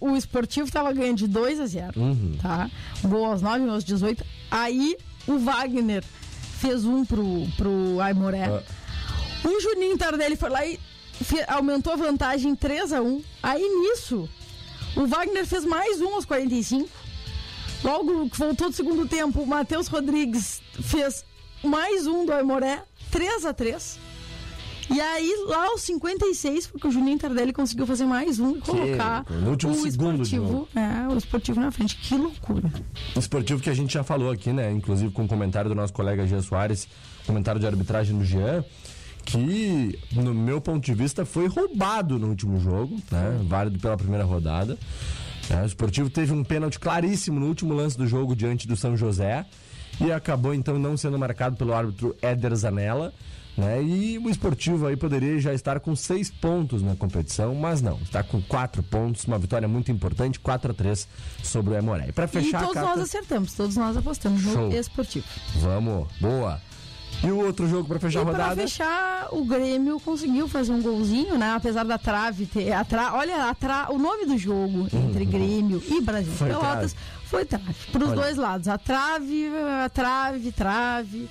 o, 0.00 0.08
o 0.12 0.16
esportivo 0.16 0.70
tava 0.70 0.92
ganhando 0.92 1.18
de 1.18 1.28
2 1.28 1.60
a 1.60 1.66
0. 1.66 2.00
Uhum. 2.00 2.38
Tá? 2.40 2.70
Gol 3.04 3.26
aos 3.26 3.42
9, 3.42 3.68
aos 3.68 3.84
18. 3.84 4.24
Aí 4.50 4.96
o 5.26 5.38
Wagner 5.38 6.02
fez 6.58 6.84
um 6.84 7.04
pro, 7.04 7.46
pro 7.56 8.00
Aimoré. 8.00 8.44
Ah. 8.46 8.62
O 9.46 9.60
Juninho 9.60 9.96
Tardelli 9.98 10.36
foi 10.36 10.48
lá 10.50 10.64
e 10.66 10.78
aumentou 11.48 11.92
a 11.92 11.96
vantagem 11.96 12.52
em 12.52 12.56
3 12.56 12.92
a 12.92 13.02
1 13.02 13.22
Aí 13.42 13.62
nisso, 13.62 14.28
o 14.96 15.06
Wagner 15.06 15.46
fez 15.46 15.64
mais 15.64 16.00
um 16.00 16.14
aos 16.14 16.24
45. 16.24 16.88
Logo 17.82 18.30
que 18.30 18.38
voltou 18.38 18.70
do 18.70 18.74
segundo 18.74 19.06
tempo, 19.06 19.42
o 19.42 19.46
Matheus 19.46 19.88
Rodrigues 19.88 20.62
fez 20.82 21.24
mais 21.62 22.06
um 22.06 22.24
do 22.24 22.32
Aimoré, 22.32 22.82
3 23.10 23.44
a 23.44 23.52
3 23.52 23.98
E 24.90 25.00
aí, 25.00 25.44
lá 25.46 25.66
aos 25.66 25.82
56, 25.82 26.66
porque 26.68 26.88
o 26.88 26.90
Juninho 26.90 27.18
Tardelli 27.18 27.52
conseguiu 27.52 27.86
fazer 27.86 28.06
mais 28.06 28.38
um 28.38 28.56
e 28.56 28.60
colocar 28.60 29.26
no 29.28 29.50
último 29.50 29.72
o 29.72 29.76
segundo 29.76 30.22
esportivo, 30.22 30.68
é, 30.74 31.12
o 31.12 31.18
esportivo 31.18 31.60
na 31.60 31.70
frente. 31.70 31.96
Que 31.96 32.16
loucura. 32.16 32.72
Esportivo 33.16 33.60
que 33.62 33.68
a 33.68 33.74
gente 33.74 33.92
já 33.92 34.02
falou 34.02 34.30
aqui, 34.30 34.52
né? 34.52 34.72
Inclusive 34.72 35.12
com 35.12 35.24
o 35.24 35.28
comentário 35.28 35.68
do 35.68 35.74
nosso 35.74 35.92
colega 35.92 36.26
Jean 36.26 36.40
Soares, 36.40 36.88
comentário 37.26 37.60
de 37.60 37.66
arbitragem 37.66 38.16
do 38.16 38.24
Jean, 38.24 38.64
que, 39.24 39.98
no 40.12 40.34
meu 40.34 40.60
ponto 40.60 40.84
de 40.84 40.94
vista, 40.94 41.24
foi 41.24 41.46
roubado 41.48 42.18
no 42.18 42.28
último 42.28 42.60
jogo, 42.60 42.96
né? 43.10 43.40
Válido 43.48 43.78
pela 43.78 43.96
primeira 43.96 44.24
rodada. 44.24 44.78
né? 45.50 45.62
O 45.62 45.66
Esportivo 45.66 46.10
teve 46.10 46.32
um 46.32 46.44
pênalti 46.44 46.78
claríssimo 46.78 47.40
no 47.40 47.46
último 47.46 47.74
lance 47.74 47.96
do 47.96 48.06
jogo 48.06 48.34
diante 48.36 48.66
do 48.68 48.76
São 48.76 48.96
José 48.96 49.44
e 50.00 50.10
acabou 50.12 50.52
então 50.54 50.78
não 50.78 50.96
sendo 50.96 51.18
marcado 51.18 51.56
pelo 51.56 51.72
árbitro 51.74 52.14
Éder 52.22 52.54
Zanella. 52.54 53.12
Né? 53.56 53.80
E 53.84 54.18
o 54.18 54.28
esportivo 54.28 54.84
aí 54.84 54.96
poderia 54.96 55.38
já 55.38 55.54
estar 55.54 55.78
com 55.78 55.94
seis 55.94 56.28
pontos 56.28 56.82
na 56.82 56.96
competição, 56.96 57.54
mas 57.54 57.80
não, 57.80 57.98
está 57.98 58.20
com 58.20 58.42
quatro 58.42 58.82
pontos, 58.82 59.24
uma 59.26 59.38
vitória 59.38 59.68
muito 59.68 59.92
importante, 59.92 60.40
4 60.40 60.72
a 60.72 60.74
3 60.74 61.06
sobre 61.40 61.72
o 61.74 61.76
Emoré. 61.76 62.06
E 62.08 62.12
para 62.12 62.24
E 62.24 62.28
fechar 62.28 62.62
todos 62.62 62.76
a 62.76 62.80
carta, 62.80 62.96
nós 62.98 63.08
acertamos, 63.08 63.52
todos 63.52 63.76
nós 63.76 63.96
apostamos 63.96 64.42
Show. 64.42 64.70
no 64.70 64.74
esportivo. 64.76 65.24
vamos, 65.60 66.08
boa. 66.20 66.60
E 67.22 67.30
o 67.30 67.38
outro 67.38 67.66
jogo 67.68 67.88
para 67.88 67.98
fechar 67.98 68.18
E 68.18 68.22
a 68.22 68.24
rodada? 68.24 68.56
fechar, 68.62 69.28
o 69.32 69.44
Grêmio 69.44 69.98
conseguiu 70.00 70.46
fazer 70.48 70.72
um 70.72 70.82
golzinho, 70.82 71.38
né? 71.38 71.54
Apesar 71.54 71.84
da 71.84 71.96
trave 71.96 72.46
ter. 72.46 72.72
A 72.72 72.84
tra... 72.84 73.14
Olha, 73.14 73.48
a 73.48 73.54
tra... 73.54 73.86
o 73.90 73.98
nome 73.98 74.26
do 74.26 74.36
jogo 74.36 74.86
entre 74.92 75.24
Grêmio 75.24 75.82
e 75.88 76.00
Brasil 76.00 76.32
Foi 76.32 76.48
Pelotas 76.48 76.92
trave. 76.92 76.96
foi 77.24 77.44
trave. 77.44 77.74
Para 77.92 78.04
os 78.04 78.12
dois 78.12 78.36
lados. 78.36 78.68
A 78.68 78.76
trave, 78.76 79.48
a 79.84 79.88
trave, 79.88 80.52
trave. 80.52 81.28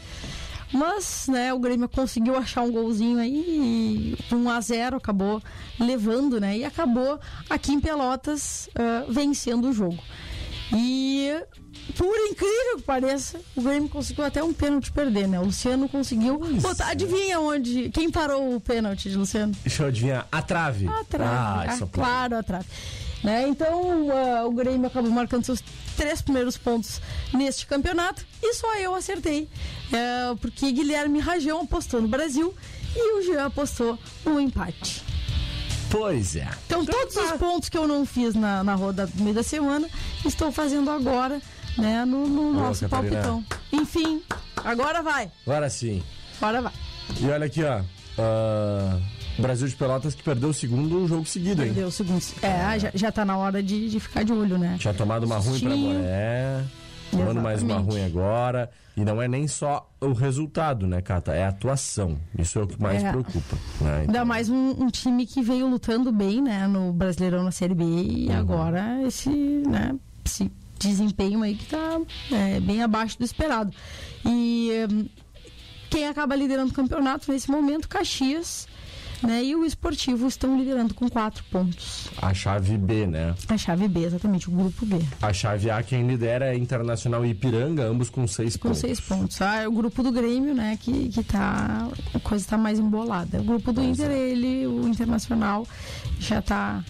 Mas, 0.71 1.27
né, 1.27 1.53
o 1.53 1.59
Grêmio 1.59 1.87
conseguiu 1.87 2.35
achar 2.35 2.63
um 2.63 2.71
golzinho 2.71 3.19
aí 3.19 4.17
e 4.31 4.33
1 4.33 4.49
a 4.49 4.59
0 4.59 4.97
acabou 4.97 5.39
levando, 5.79 6.39
né? 6.41 6.57
E 6.57 6.65
acabou 6.65 7.19
aqui 7.47 7.73
em 7.73 7.79
Pelotas 7.79 8.67
ah, 8.73 9.05
vencendo 9.07 9.69
o 9.69 9.73
jogo. 9.73 9.99
E 10.75 11.29
por 11.97 12.15
incrível 12.29 12.77
que 12.77 12.83
pareça, 12.83 13.39
o 13.55 13.61
Grêmio 13.61 13.89
conseguiu 13.89 14.23
até 14.25 14.43
um 14.43 14.53
pênalti 14.53 14.91
perder, 14.91 15.27
né? 15.27 15.39
O 15.39 15.45
Luciano 15.45 15.87
conseguiu 15.89 16.37
botar. 16.61 16.87
Adivinha 16.89 17.39
onde? 17.39 17.89
Quem 17.89 18.09
parou 18.09 18.55
o 18.55 18.59
pênalti 18.59 19.09
de 19.09 19.17
Luciano? 19.17 19.53
Deixa 19.63 19.83
eu 19.83 19.87
adivinhar. 19.87 20.27
A 20.31 20.41
trave. 20.41 20.87
A 20.87 21.03
trave. 21.03 21.29
Ah, 21.31 21.63
Ah, 21.67 21.77
pode. 21.77 21.91
claro, 21.91 22.37
a 22.37 22.43
trave. 22.43 22.65
Né? 23.23 23.47
Então, 23.47 24.07
ah, 24.11 24.45
o 24.45 24.51
Grêmio 24.51 24.87
acabou 24.87 25.09
marcando 25.11 25.45
seus 25.45 25.63
três 25.95 26.21
primeiros 26.21 26.57
pontos 26.57 26.99
neste 27.33 27.65
campeonato 27.67 28.25
e 28.41 28.53
só 28.55 28.75
eu 28.77 28.95
acertei. 28.95 29.47
É, 29.91 30.35
porque 30.41 30.71
Guilherme 30.71 31.19
Rajão 31.19 31.61
apostou 31.61 32.01
no 32.01 32.07
Brasil 32.07 32.53
e 32.95 33.17
o 33.19 33.21
Jean 33.21 33.45
apostou 33.45 33.97
no 34.25 34.39
empate. 34.39 35.03
Pois 35.89 36.35
é. 36.35 36.47
Então, 36.65 36.83
todos 36.83 37.15
os 37.15 37.31
pontos 37.33 37.69
que 37.69 37.77
eu 37.77 37.87
não 37.87 38.03
fiz 38.05 38.33
na, 38.33 38.63
na 38.63 38.73
roda 38.73 39.05
do 39.05 39.23
meio 39.23 39.35
da 39.35 39.43
semana, 39.43 39.87
estou 40.25 40.51
fazendo 40.51 40.89
agora, 40.89 41.39
né, 41.77 42.05
no, 42.05 42.27
no 42.27 42.53
Boa, 42.53 42.67
nosso 42.67 42.87
Catarina. 42.87 43.21
palpitão. 43.21 43.45
Enfim, 43.71 44.21
agora 44.63 45.01
vai. 45.01 45.29
Agora 45.45 45.69
sim. 45.69 46.01
Agora 46.41 46.61
vai. 46.61 46.73
E 47.19 47.25
olha 47.27 47.45
aqui, 47.45 47.63
ó. 47.63 47.81
ah, 48.19 48.97
Brasil 49.39 49.67
de 49.67 49.75
Pelotas 49.75 50.13
que 50.13 50.21
perdeu 50.23 50.49
o 50.49 50.53
segundo 50.53 51.07
jogo 51.07 51.25
seguido, 51.25 51.61
hein? 51.63 51.69
Perdeu 51.69 51.87
o 51.87 51.91
segundo. 51.91 52.21
É, 52.41 52.79
já, 52.79 52.91
já 52.93 53.11
tá 53.11 53.25
na 53.25 53.35
hora 53.37 53.63
de, 53.63 53.89
de 53.89 53.99
ficar 53.99 54.23
de 54.23 54.31
olho, 54.31 54.57
né? 54.57 54.75
Tinha 54.79 54.93
tomado 54.93 55.23
uma 55.25 55.37
ruim 55.37 55.59
pra 55.59 55.69
Sustinho. 55.69 55.99
Moré. 55.99 56.63
Tomando 57.11 57.41
mais 57.41 57.61
uma 57.61 57.73
Exatamente. 57.75 57.91
ruim 57.93 58.05
agora. 58.05 58.69
E 58.97 59.03
não 59.03 59.19
é 59.21 59.27
nem 59.27 59.47
só 59.47 59.89
o 60.01 60.13
resultado, 60.13 60.85
né, 60.87 61.01
Cata? 61.01 61.31
É 61.33 61.43
a 61.45 61.49
atuação. 61.49 62.17
Isso 62.37 62.59
é 62.59 62.63
o 62.63 62.67
que 62.67 62.79
mais 62.81 63.03
É. 63.03 63.09
preocupa. 63.11 63.55
Né? 63.81 64.01
Ainda 64.01 64.23
mais 64.25 64.49
um, 64.49 64.69
um 64.83 64.87
time 64.87 65.25
que 65.25 65.41
veio 65.41 65.67
lutando 65.67 66.11
bem, 66.11 66.41
né, 66.41 66.67
no 66.67 66.91
Brasileirão 66.93 67.43
na 67.43 67.51
Série 67.51 67.73
B 67.75 67.83
e 67.83 68.27
Uhum. 68.29 68.37
agora 68.37 69.01
esse, 69.03 69.29
né, 69.29 69.95
esse 70.25 70.51
desempenho 70.87 71.41
aí 71.43 71.55
que 71.55 71.65
tá 71.65 71.99
é, 72.31 72.59
bem 72.59 72.81
abaixo 72.81 73.17
do 73.17 73.25
esperado. 73.25 73.73
E 74.25 74.71
hum, 74.91 75.05
quem 75.89 76.07
acaba 76.07 76.35
liderando 76.35 76.71
o 76.71 76.73
campeonato 76.73 77.31
nesse 77.31 77.49
momento, 77.51 77.87
Caxias, 77.87 78.67
né, 79.21 79.43
e 79.43 79.55
o 79.55 79.63
Esportivo 79.63 80.27
estão 80.27 80.57
liderando 80.57 80.93
com 80.93 81.09
quatro 81.09 81.43
pontos. 81.45 82.09
A 82.21 82.33
chave 82.33 82.77
B, 82.77 83.07
né? 83.07 83.33
A 83.47 83.57
chave 83.57 83.87
B, 83.87 84.03
exatamente, 84.03 84.49
o 84.49 84.51
grupo 84.51 84.85
B. 84.85 84.99
A 85.21 85.31
chave 85.31 85.69
A, 85.71 85.81
quem 85.81 86.05
lidera 86.05 86.53
é 86.53 86.57
Internacional 86.57 87.25
e 87.25 87.29
Ipiranga, 87.29 87.83
ambos 87.85 88.09
com 88.09 88.27
seis 88.27 88.57
Com 88.57 88.69
pontos. 88.69 88.81
seis 88.81 88.99
pontos. 88.99 89.41
Ah, 89.41 89.61
é 89.61 89.67
o 89.67 89.71
grupo 89.71 90.03
do 90.03 90.11
Grêmio, 90.11 90.53
né, 90.53 90.77
que, 90.81 91.09
que 91.09 91.23
tá. 91.23 91.87
A 92.13 92.19
coisa 92.19 92.45
tá 92.45 92.57
mais 92.57 92.79
embolada. 92.79 93.39
O 93.39 93.43
grupo 93.43 93.71
do 93.71 93.81
Inter, 93.81 94.11
ele, 94.11 94.67
o 94.67 94.87
Internacional, 94.87 95.65
já 96.19 96.41
tá 96.41 96.83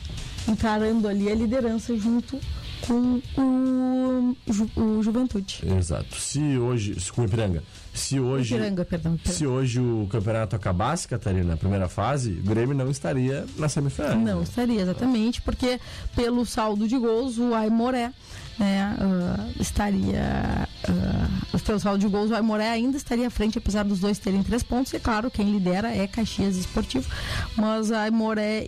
encarando 0.47 1.07
ali 1.07 1.31
a 1.31 1.35
liderança 1.35 1.95
junto 1.95 2.39
com 2.87 3.21
o, 3.37 4.35
Ju- 4.51 4.69
o 4.75 5.03
Juventude. 5.03 5.63
Exato. 5.77 6.15
Se 6.19 6.57
hoje. 6.57 6.99
se- 6.99 7.11
Com 7.11 7.21
o 7.21 7.25
Ipiranga. 7.25 7.63
Se 7.93 8.19
hoje. 8.19 8.55
Ipiranga, 8.55 8.83
perdão. 8.85 9.15
perdão. 9.17 9.33
Se 9.33 9.45
hoje 9.47 9.79
o 9.79 10.07
campeonato 10.09 10.55
acabasse, 10.55 11.07
Catarina, 11.07 11.43
na 11.43 11.57
primeira 11.57 11.87
fase, 11.87 12.31
o 12.31 12.43
Grêmio 12.43 12.75
não 12.75 12.89
estaria 12.89 13.45
na 13.57 13.69
semifinal. 13.69 14.15
Não 14.17 14.41
estaria, 14.41 14.81
exatamente, 14.81 15.41
porque 15.41 15.79
pelo 16.15 16.45
saldo 16.45 16.87
de 16.87 16.97
gols, 16.97 17.37
o 17.37 17.53
Aimoré 17.53 18.11
né, 18.59 18.95
ah, 18.99 19.47
estaria. 19.59 20.67
ah, 20.87 21.59
pelo 21.65 21.79
saldo 21.79 21.99
de 21.99 22.07
gols, 22.07 22.31
o 22.31 22.35
Aimoré 22.35 22.69
ainda 22.69 22.97
estaria 22.97 23.27
à 23.27 23.29
frente, 23.29 23.57
apesar 23.57 23.83
dos 23.83 23.99
dois 23.99 24.17
terem 24.19 24.43
três 24.43 24.63
pontos. 24.63 24.91
E 24.93 24.99
claro, 24.99 25.29
quem 25.31 25.51
lidera 25.51 25.95
é 25.95 26.07
Caxias 26.07 26.55
Esportivo, 26.57 27.07
mas 27.55 27.91
a 27.91 28.01
Aimoré 28.03 28.63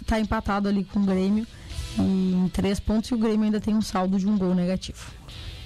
está 0.00 0.20
empatado 0.20 0.68
ali 0.68 0.84
com 0.84 1.00
o 1.00 1.04
Grêmio 1.04 1.46
em 1.98 2.48
três 2.52 2.80
pontos 2.80 3.10
e 3.10 3.14
o 3.14 3.18
Grêmio 3.18 3.44
ainda 3.44 3.60
tem 3.60 3.74
um 3.74 3.82
saldo 3.82 4.18
de 4.18 4.26
um 4.26 4.36
gol 4.36 4.54
negativo. 4.54 5.10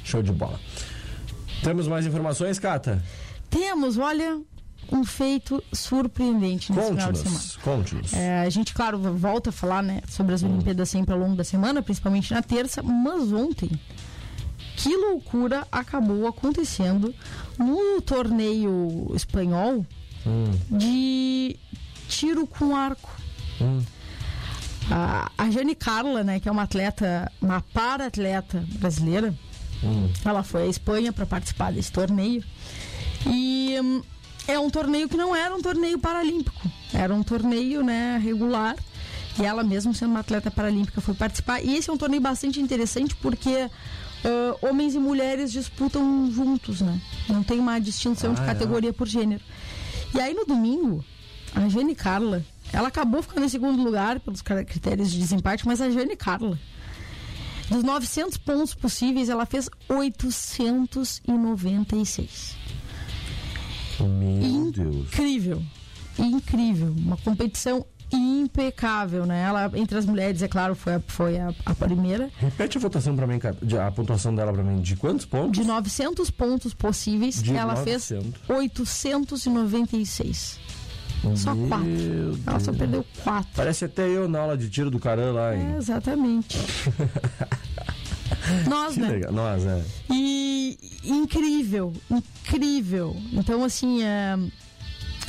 Show 0.04 0.22
de 0.22 0.32
bola. 0.32 0.58
Temos 1.62 1.86
mais 1.86 2.06
informações, 2.06 2.58
Cata? 2.58 3.02
Temos, 3.50 3.98
olha, 3.98 4.40
um 4.90 5.04
feito 5.04 5.62
surpreendente 5.72 6.72
nesse 6.72 6.88
final 6.88 7.12
de 7.12 7.18
semana. 7.18 7.40
Conte-nos. 7.62 8.12
É, 8.12 8.40
a 8.40 8.50
gente, 8.50 8.72
claro, 8.72 8.98
volta 9.14 9.50
a 9.50 9.52
falar 9.52 9.82
né, 9.82 10.00
sobre 10.08 10.34
as 10.34 10.42
Olimpíadas 10.42 10.88
sempre 10.88 11.12
ao 11.12 11.20
longo 11.20 11.36
da 11.36 11.44
semana, 11.44 11.82
principalmente 11.82 12.32
na 12.32 12.42
terça, 12.42 12.82
mas 12.82 13.32
ontem, 13.32 13.70
que 14.76 14.96
loucura 14.96 15.66
acabou 15.70 16.26
acontecendo 16.26 17.14
no 17.58 18.00
torneio 18.00 19.12
espanhol 19.14 19.84
de 20.70 21.56
tiro 22.08 22.46
com 22.46 22.74
arco. 22.74 23.10
A, 24.90 25.30
a 25.36 25.50
Jane 25.50 25.74
Carla, 25.74 26.22
né, 26.24 26.40
que 26.40 26.48
é 26.48 26.52
uma 26.52 26.62
atleta, 26.62 27.30
uma 27.40 27.60
para-atleta 27.60 28.64
brasileira, 28.78 29.34
ela 30.24 30.42
foi 30.42 30.64
à 30.64 30.66
Espanha 30.66 31.12
para 31.12 31.26
participar 31.26 31.72
desse 31.72 31.90
torneio. 31.92 32.44
E 33.26 33.76
hum, 33.82 34.02
é 34.48 34.58
um 34.58 34.70
torneio 34.70 35.08
que 35.08 35.16
não 35.16 35.34
era 35.34 35.54
um 35.54 35.60
torneio 35.62 35.98
paralímpico, 35.98 36.60
era 36.92 37.14
um 37.14 37.22
torneio 37.22 37.82
né, 37.82 38.18
regular. 38.22 38.76
E 39.38 39.44
ela, 39.44 39.62
mesmo 39.62 39.94
sendo 39.94 40.10
uma 40.10 40.20
atleta 40.20 40.50
paralímpica, 40.50 41.00
foi 41.00 41.14
participar. 41.14 41.62
E 41.62 41.76
esse 41.76 41.88
é 41.88 41.92
um 41.92 41.96
torneio 41.96 42.20
bastante 42.20 42.60
interessante 42.60 43.14
porque 43.16 43.70
ah, 44.24 44.56
homens 44.60 44.94
e 44.94 44.98
mulheres 44.98 45.52
disputam 45.52 46.30
juntos, 46.32 46.80
né? 46.80 47.00
Não 47.28 47.42
tem 47.42 47.58
uma 47.58 47.78
distinção 47.78 48.34
de 48.34 48.40
Ah, 48.40 48.44
é? 48.44 48.46
categoria 48.46 48.92
por 48.92 49.06
gênero. 49.06 49.42
E 50.14 50.20
aí 50.20 50.34
no 50.34 50.44
domingo, 50.44 51.04
a 51.54 51.68
Jane 51.68 51.94
Carla 51.94 52.44
Ela 52.72 52.88
acabou 52.88 53.22
ficando 53.22 53.44
em 53.44 53.48
segundo 53.48 53.80
lugar 53.82 54.20
pelos 54.20 54.42
critérios 54.42 55.10
de 55.10 55.18
desempate, 55.18 55.66
mas 55.66 55.80
a 55.80 55.90
Jane 55.90 56.14
Carla, 56.16 56.56
dos 57.68 57.82
900 57.82 58.36
pontos 58.38 58.74
possíveis, 58.74 59.28
ela 59.28 59.44
fez 59.44 59.68
896. 59.88 62.56
Meu 64.00 64.70
Deus. 64.72 65.08
Incrível, 65.08 65.62
incrível, 66.18 66.94
uma 66.96 67.18
competição 67.18 67.84
impecável, 68.12 69.24
né? 69.26 69.42
Ela 69.42 69.70
entre 69.74 69.98
as 69.98 70.06
mulheres, 70.06 70.42
é 70.42 70.48
claro, 70.48 70.74
foi 70.74 70.94
a, 70.94 71.00
foi 71.06 71.38
a, 71.38 71.52
a 71.64 71.74
primeira. 71.74 72.30
Repete 72.38 72.78
a 72.78 72.80
votação 72.80 73.14
pra 73.14 73.26
mim, 73.26 73.38
A 73.86 73.90
pontuação 73.90 74.34
dela 74.34 74.52
pra 74.52 74.62
mim. 74.62 74.80
De 74.80 74.96
quantos 74.96 75.26
pontos? 75.26 75.60
De 75.60 75.66
900 75.66 76.30
pontos 76.30 76.72
possíveis, 76.74 77.42
De 77.42 77.54
ela 77.54 77.76
fez 77.76 78.10
900. 78.10 78.40
896. 78.48 80.58
Só 81.36 81.54
Meu 81.54 81.68
quatro. 81.68 82.38
Ela 82.46 82.60
só 82.60 82.66
Deus. 82.70 82.78
perdeu 82.78 83.06
quatro. 83.22 83.50
Parece 83.54 83.84
até 83.84 84.08
eu 84.08 84.28
na 84.28 84.40
aula 84.40 84.56
de 84.56 84.70
tiro 84.70 84.90
do 84.90 84.98
Caran 84.98 85.32
lá, 85.32 85.54
hein? 85.54 85.74
É, 85.74 85.76
exatamente. 85.76 86.56
Nós, 88.68 88.94
Que 88.94 89.00
né? 89.00 89.08
legal. 89.08 89.32
Nós, 89.32 89.64
é. 89.66 89.84
E 90.10 90.78
incrível, 91.04 91.92
incrível. 92.10 93.16
Então, 93.32 93.62
assim, 93.64 94.02
é, 94.02 94.36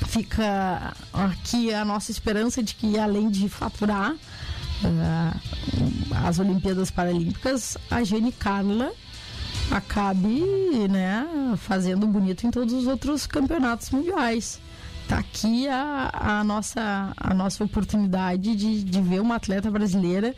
fica 0.08 0.94
aqui 1.14 1.74
a 1.74 1.84
nossa 1.84 2.12
esperança 2.12 2.64
de 2.64 2.74
que, 2.76 2.98
além 2.98 3.30
de 3.30 3.50
faturar 3.50 4.16
é, 4.84 6.18
as 6.26 6.40
Olimpíadas 6.40 6.90
Paralímpicas, 6.90 7.78
a 7.90 8.04
Gene 8.04 8.32
Carla 8.32 8.92
acabe 9.70 10.44
né, 10.90 11.26
fazendo 11.58 12.08
bonito 12.08 12.46
em 12.46 12.52
todos 12.52 12.74
os 12.74 12.88
outros 12.88 13.26
campeonatos 13.28 13.90
mundiais. 13.90 14.60
Tá 15.12 15.18
aqui 15.18 15.68
a, 15.68 16.10
a 16.14 16.44
nossa, 16.46 17.12
a 17.18 17.34
nossa 17.34 17.62
oportunidade 17.66 18.56
de, 18.56 18.82
de 18.82 19.02
ver 19.02 19.20
uma 19.20 19.36
atleta 19.36 19.70
brasileira 19.70 20.34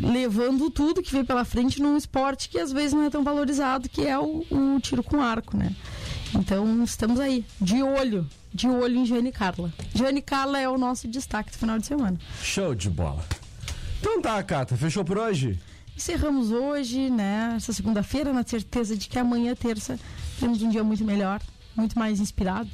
levando 0.00 0.70
tudo 0.70 1.02
que 1.02 1.10
vem 1.10 1.24
pela 1.24 1.44
frente 1.44 1.82
num 1.82 1.96
esporte 1.96 2.48
que 2.48 2.60
às 2.60 2.70
vezes 2.70 2.92
não 2.92 3.02
é 3.02 3.10
tão 3.10 3.24
valorizado, 3.24 3.88
que 3.88 4.06
é 4.06 4.16
o, 4.16 4.46
o 4.48 4.78
tiro 4.80 5.02
com 5.02 5.20
arco, 5.20 5.56
né? 5.56 5.74
Então 6.32 6.84
estamos 6.84 7.18
aí, 7.18 7.44
de 7.60 7.82
olho, 7.82 8.24
de 8.54 8.68
olho 8.68 8.96
em 8.96 9.04
Jane 9.04 9.32
Carla. 9.32 9.72
Jane 9.92 10.22
Carla 10.22 10.60
é 10.60 10.68
o 10.68 10.78
nosso 10.78 11.08
destaque 11.08 11.50
do 11.50 11.58
final 11.58 11.76
de 11.76 11.86
semana. 11.86 12.16
Show 12.44 12.76
de 12.76 12.88
bola. 12.88 13.24
Então 13.98 14.22
tá, 14.22 14.40
Cata. 14.44 14.76
Fechou 14.76 15.04
por 15.04 15.18
hoje? 15.18 15.58
Encerramos 15.96 16.52
hoje, 16.52 17.10
né, 17.10 17.54
essa 17.56 17.72
segunda-feira, 17.72 18.32
na 18.32 18.44
certeza 18.46 18.96
de 18.96 19.08
que 19.08 19.18
amanhã, 19.18 19.52
terça, 19.56 19.98
teremos 20.38 20.62
um 20.62 20.68
dia 20.68 20.84
muito 20.84 21.04
melhor, 21.04 21.42
muito 21.74 21.98
mais 21.98 22.20
inspirado. 22.20 22.70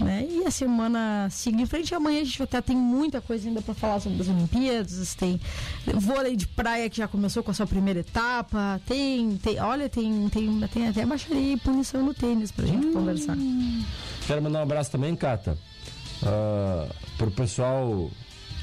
Né? 0.00 0.26
E 0.28 0.44
a 0.44 0.50
semana 0.50 1.28
siga 1.30 1.60
em 1.60 1.66
frente. 1.66 1.94
Amanhã 1.94 2.20
a 2.20 2.24
gente 2.24 2.42
até 2.42 2.60
tem 2.60 2.76
muita 2.76 3.20
coisa 3.20 3.48
ainda 3.48 3.62
para 3.62 3.74
falar 3.74 4.00
sobre 4.00 4.20
as 4.20 4.28
Olimpíadas. 4.28 5.14
Tem 5.14 5.40
vôlei 5.94 6.36
de 6.36 6.46
praia 6.46 6.88
que 6.90 6.96
já 6.96 7.08
começou 7.08 7.42
com 7.42 7.50
a 7.50 7.54
sua 7.54 7.66
primeira 7.66 8.00
etapa. 8.00 8.80
Tem, 8.86 9.36
tem 9.36 9.60
olha, 9.60 9.88
tem, 9.88 10.28
tem, 10.28 10.60
tem 10.72 10.88
até 10.88 11.06
baixaria 11.06 11.54
e 11.54 11.56
punição 11.56 12.02
no 12.02 12.14
tênis 12.14 12.50
pra 12.50 12.66
gente 12.66 12.88
conversar. 12.88 13.36
Quero 14.26 14.42
mandar 14.42 14.60
um 14.60 14.62
abraço 14.62 14.90
também, 14.90 15.14
Cata, 15.14 15.56
ah, 16.22 16.88
pro 17.16 17.30
pessoal 17.30 18.10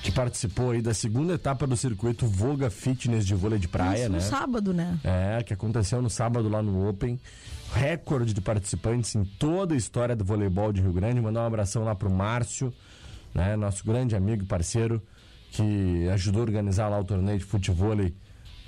que 0.01 0.11
participou 0.11 0.71
aí 0.71 0.81
da 0.81 0.93
segunda 0.93 1.33
etapa 1.33 1.67
do 1.67 1.77
circuito 1.77 2.25
Voga 2.25 2.69
Fitness 2.69 3.25
de 3.25 3.35
vôlei 3.35 3.59
de 3.59 3.67
praia, 3.67 4.03
Isso 4.03 4.09
né? 4.11 4.17
no 4.17 4.23
sábado, 4.23 4.73
né? 4.73 4.99
É, 5.03 5.43
que 5.43 5.53
aconteceu 5.53 6.01
no 6.01 6.09
sábado 6.09 6.49
lá 6.49 6.61
no 6.61 6.89
Open. 6.89 7.19
Recorde 7.73 8.33
de 8.33 8.41
participantes 8.41 9.15
em 9.15 9.23
toda 9.23 9.73
a 9.73 9.77
história 9.77 10.15
do 10.15 10.25
voleibol 10.25 10.73
de 10.73 10.81
Rio 10.81 10.91
Grande. 10.91 11.21
Mandar 11.21 11.43
um 11.43 11.45
abração 11.45 11.83
lá 11.83 11.95
pro 11.95 12.09
Márcio, 12.09 12.73
né? 13.33 13.55
Nosso 13.55 13.85
grande 13.85 14.15
amigo 14.15 14.43
e 14.43 14.45
parceiro, 14.45 15.01
que 15.51 16.07
ajudou 16.09 16.41
a 16.41 16.45
organizar 16.45 16.89
lá 16.89 16.99
o 16.99 17.03
torneio 17.03 17.37
de 17.37 17.45
futebol 17.45 17.95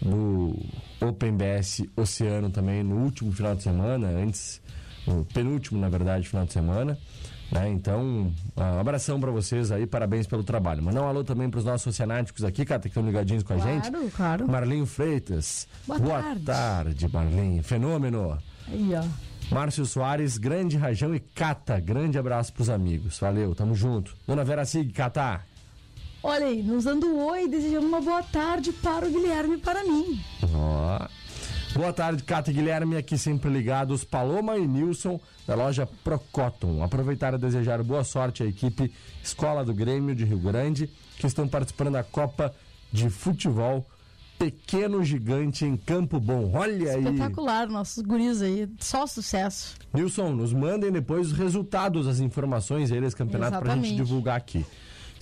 no 0.01 0.57
Open 1.01 1.35
BS 1.35 1.85
Oceano 1.95 2.49
também 2.49 2.83
no 2.83 2.97
último 2.97 3.31
final 3.31 3.55
de 3.55 3.63
semana, 3.63 4.07
antes, 4.07 4.61
no 5.07 5.25
penúltimo, 5.25 5.79
na 5.79 5.89
verdade, 5.89 6.27
final 6.27 6.45
de 6.45 6.53
semana. 6.53 6.97
Né? 7.51 7.69
Então, 7.69 8.31
ah, 8.55 8.73
um 8.75 8.79
abração 8.79 9.19
pra 9.19 9.31
vocês 9.31 9.71
aí, 9.71 9.85
parabéns 9.85 10.25
pelo 10.25 10.43
trabalho. 10.43 10.81
Mandar 10.81 11.01
um 11.03 11.07
alô 11.07 11.23
também 11.23 11.49
pros 11.49 11.63
nossos 11.63 11.87
oceanáticos 11.87 12.43
aqui, 12.43 12.65
cara, 12.65 12.81
que 12.81 12.87
estão 12.87 13.05
ligadinhos 13.05 13.43
com 13.43 13.53
a 13.53 13.57
gente. 13.57 13.91
Claro, 13.91 14.11
claro. 14.15 14.47
Marlinho 14.51 14.85
Freitas. 14.85 15.67
Boa 15.85 15.99
tarde. 15.99 16.45
tarde, 16.45 17.07
Marlinho. 17.11 17.63
Fenômeno. 17.63 18.37
Aí, 18.67 18.91
ó. 18.95 19.03
Márcio 19.53 19.85
Soares, 19.85 20.37
grande 20.37 20.77
Rajão 20.77 21.13
e 21.13 21.19
Cata. 21.19 21.79
Grande 21.79 22.17
abraço 22.17 22.53
pros 22.53 22.69
amigos. 22.69 23.19
Valeu, 23.19 23.53
tamo 23.53 23.75
junto. 23.75 24.15
Dona 24.25 24.43
Vera 24.43 24.65
Sig, 24.65 24.91
Cata. 24.91 25.41
Olha 26.23 26.45
aí, 26.45 26.63
nos 26.63 26.85
dando 26.85 27.05
um 27.05 27.25
oi, 27.25 27.49
desejando 27.49 27.85
uma 27.85 27.99
boa 27.99 28.23
tarde 28.23 28.71
para 28.71 29.05
o 29.05 29.11
Guilherme 29.11 29.55
e 29.55 29.59
para 29.59 29.83
mim. 29.83 30.21
Ó. 30.55 31.05
Boa 31.75 31.91
tarde, 31.91 32.23
Cata 32.23 32.51
e 32.51 32.53
Guilherme, 32.53 32.95
aqui 32.95 33.17
sempre 33.17 33.49
ligados. 33.49 34.03
Paloma 34.03 34.57
e 34.57 34.67
Nilson, 34.67 35.19
da 35.47 35.55
loja 35.55 35.87
Procotton. 36.03 36.83
Aproveitar 36.83 37.33
e 37.33 37.37
desejar 37.39 37.81
boa 37.81 38.03
sorte 38.03 38.43
à 38.43 38.45
equipe 38.45 38.93
Escola 39.23 39.65
do 39.65 39.73
Grêmio 39.73 40.13
de 40.13 40.23
Rio 40.23 40.37
Grande, 40.37 40.87
que 41.17 41.25
estão 41.25 41.47
participando 41.47 41.93
da 41.93 42.03
Copa 42.03 42.53
de 42.91 43.09
Futebol 43.09 43.83
Pequeno 44.37 45.03
Gigante 45.03 45.65
em 45.65 45.75
Campo 45.75 46.19
Bom. 46.19 46.51
Olha 46.53 46.91
aí. 46.91 47.05
Espetacular, 47.05 47.67
nossos 47.67 48.03
guris 48.03 48.41
aí, 48.43 48.69
só 48.79 49.07
sucesso. 49.07 49.75
Nilson, 49.91 50.29
nos 50.31 50.53
mandem 50.53 50.91
depois 50.91 51.31
os 51.31 51.37
resultados, 51.37 52.07
as 52.07 52.19
informações 52.19 52.91
aí 52.91 53.01
desse 53.01 53.15
campeonato 53.15 53.57
pra 53.57 53.73
gente 53.73 53.85
Exatamente. 53.85 53.95
divulgar 53.95 54.37
aqui. 54.37 54.63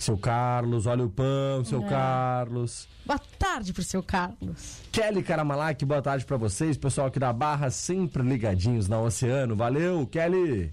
Seu 0.02 0.18
Carlos, 0.18 0.86
olha 0.86 1.04
o 1.04 1.08
pão, 1.08 1.64
seu 1.64 1.80
É. 1.84 1.88
Carlos. 1.88 2.88
Boa 3.06 3.20
tarde 3.38 3.72
pro 3.72 3.84
seu 3.84 4.02
Carlos. 4.02 4.78
Kelly 4.90 5.22
Caramalac, 5.22 5.84
boa 5.84 6.02
tarde 6.02 6.24
pra 6.24 6.36
vocês. 6.36 6.76
Pessoal 6.76 7.06
aqui 7.06 7.20
da 7.20 7.32
Barra, 7.32 7.70
sempre 7.70 8.20
ligadinhos 8.20 8.88
na 8.88 9.00
Oceano. 9.00 9.54
Valeu, 9.54 10.04
Kelly. 10.08 10.72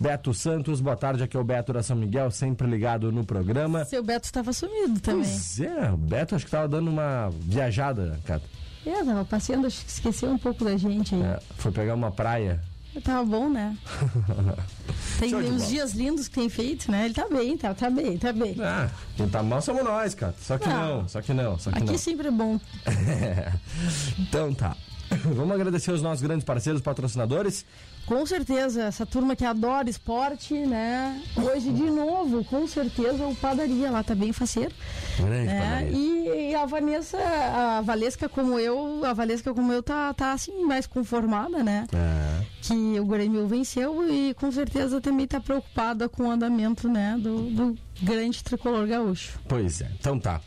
Beto 0.00 0.34
Santos, 0.34 0.80
boa 0.80 0.96
tarde. 0.96 1.22
Aqui 1.22 1.36
é 1.36 1.40
o 1.40 1.44
Beto 1.44 1.72
da 1.72 1.84
São 1.84 1.96
Miguel, 1.96 2.32
sempre 2.32 2.66
ligado 2.66 3.12
no 3.12 3.24
programa. 3.24 3.84
Seu 3.84 4.02
Beto 4.02 4.26
estava 4.26 4.52
sumido 4.52 4.98
também. 4.98 5.22
Pois 5.22 5.60
é, 5.60 5.92
o 5.92 5.96
Beto 5.96 6.34
acho 6.34 6.44
que 6.44 6.50
tava 6.50 6.66
dando 6.66 6.90
uma 6.90 7.30
viajada, 7.42 8.18
cara. 8.24 8.42
É, 8.84 9.04
tava 9.04 9.24
passeando, 9.24 9.68
acho 9.68 9.84
que 9.84 9.90
esqueceu 9.92 10.30
um 10.32 10.38
pouco 10.38 10.64
da 10.64 10.76
gente 10.76 11.14
aí. 11.14 11.22
É, 11.22 11.38
foi 11.58 11.70
pegar 11.70 11.94
uma 11.94 12.10
praia. 12.10 12.60
Tava 13.04 13.24
bom, 13.24 13.48
né? 13.48 13.76
Tem 15.20 15.30
Show 15.30 15.40
uns 15.40 15.68
dias 15.68 15.92
lindos 15.92 16.26
que 16.28 16.34
tem 16.34 16.48
feito, 16.48 16.90
né? 16.90 17.04
Ele 17.06 17.14
tá 17.14 17.28
bem, 17.28 17.56
tá, 17.56 17.74
tá 17.74 17.90
bem, 17.90 18.16
tá 18.18 18.32
bem. 18.32 18.56
Ah, 18.60 18.88
quem 19.16 19.28
tá 19.28 19.42
mal 19.42 19.60
somos 19.62 19.84
nós, 19.84 20.14
cara. 20.14 20.34
Só 20.40 20.58
que 20.58 20.68
Não. 20.68 20.98
não, 21.02 21.08
só 21.08 21.20
que 21.20 21.32
não, 21.32 21.58
só 21.58 21.70
que 21.70 21.78
Aqui 21.78 21.86
não. 21.92 21.98
sempre 21.98 22.28
é 22.28 22.30
bom. 22.30 22.58
então 24.18 24.54
tá. 24.54 24.76
Vamos 25.24 25.54
agradecer 25.54 25.90
os 25.92 26.02
nossos 26.02 26.22
grandes 26.22 26.44
parceiros 26.44 26.80
patrocinadores. 26.82 27.64
Com 28.08 28.24
certeza, 28.24 28.84
essa 28.84 29.04
turma 29.04 29.36
que 29.36 29.44
adora 29.44 29.90
esporte, 29.90 30.54
né? 30.54 31.22
Hoje, 31.36 31.70
de 31.70 31.90
novo, 31.90 32.42
com 32.42 32.66
certeza, 32.66 33.26
o 33.26 33.36
Padaria 33.36 33.90
lá 33.90 34.02
tá 34.02 34.14
bem 34.14 34.32
faceiro. 34.32 34.74
Grande 35.18 35.44
né? 35.44 35.90
E, 35.92 36.50
e 36.50 36.54
a 36.54 36.64
Vanessa, 36.64 37.18
a 37.18 37.82
Valesca 37.82 38.26
como 38.26 38.58
eu, 38.58 39.04
a 39.04 39.12
Valesca 39.12 39.52
como 39.52 39.70
eu 39.74 39.82
tá, 39.82 40.14
tá 40.14 40.32
assim, 40.32 40.64
mais 40.64 40.86
conformada, 40.86 41.62
né? 41.62 41.86
É. 41.92 42.44
Que 42.62 42.98
o 42.98 43.04
Grêmio 43.04 43.46
venceu 43.46 44.10
e 44.10 44.32
com 44.32 44.50
certeza 44.50 45.02
também 45.02 45.26
tá 45.26 45.38
preocupada 45.38 46.08
com 46.08 46.28
o 46.28 46.30
andamento, 46.30 46.88
né? 46.88 47.14
Do, 47.20 47.50
do 47.50 47.78
grande 48.00 48.42
tricolor 48.42 48.86
gaúcho. 48.86 49.38
Pois 49.46 49.82
é, 49.82 49.90
então 50.00 50.18
tá. 50.18 50.40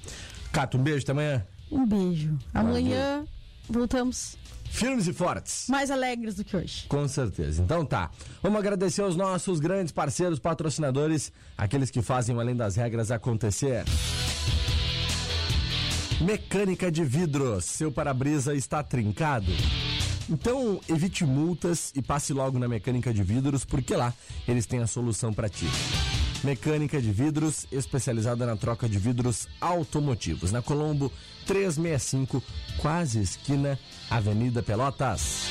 Cato, 0.52 0.80
um 0.80 0.82
beijo 0.82 1.04
até 1.04 1.12
amanhã. 1.12 1.45
Um 1.71 1.86
beijo. 1.86 2.39
Amanhã 2.56 3.24
voltamos 3.69 4.36
Firmes 4.71 5.05
e 5.05 5.13
fortes. 5.13 5.65
mais 5.69 5.91
alegres 5.91 6.36
do 6.36 6.43
que 6.43 6.55
hoje. 6.55 6.86
Com 6.88 7.07
certeza. 7.07 7.62
Então 7.62 7.86
tá. 7.86 8.10
Vamos 8.41 8.57
agradecer 8.57 9.01
aos 9.01 9.15
nossos 9.15 9.60
grandes 9.60 9.91
parceiros, 9.91 10.39
patrocinadores, 10.39 11.31
aqueles 11.57 11.91
que 11.91 12.01
fazem 12.01 12.36
o 12.36 12.39
além 12.39 12.55
das 12.55 12.75
regras 12.75 13.12
acontecer. 13.12 13.84
Mecânica 16.21 16.91
de 16.91 17.03
vidros. 17.03 17.65
Seu 17.65 17.91
para-brisa 17.91 18.55
está 18.55 18.81
trincado? 18.81 19.51
Então 20.29 20.79
evite 20.88 21.25
multas 21.25 21.91
e 21.95 22.01
passe 22.01 22.31
logo 22.31 22.57
na 22.57 22.67
Mecânica 22.67 23.13
de 23.13 23.21
Vidros, 23.21 23.65
porque 23.65 23.95
lá 23.95 24.13
eles 24.47 24.65
têm 24.65 24.79
a 24.79 24.88
solução 24.88 25.34
para 25.34 25.49
ti. 25.49 25.65
Mecânica 26.43 27.01
de 27.01 27.12
Vidros, 27.12 27.67
especializada 27.71 28.45
na 28.45 28.56
troca 28.56 28.89
de 28.89 28.97
vidros 28.97 29.47
automotivos. 29.60 30.51
Na 30.51 30.62
Colombo 30.62 31.12
365, 31.45 32.43
quase 32.77 33.21
esquina, 33.21 33.77
Avenida 34.10 34.63
Pelotas. 34.63 35.49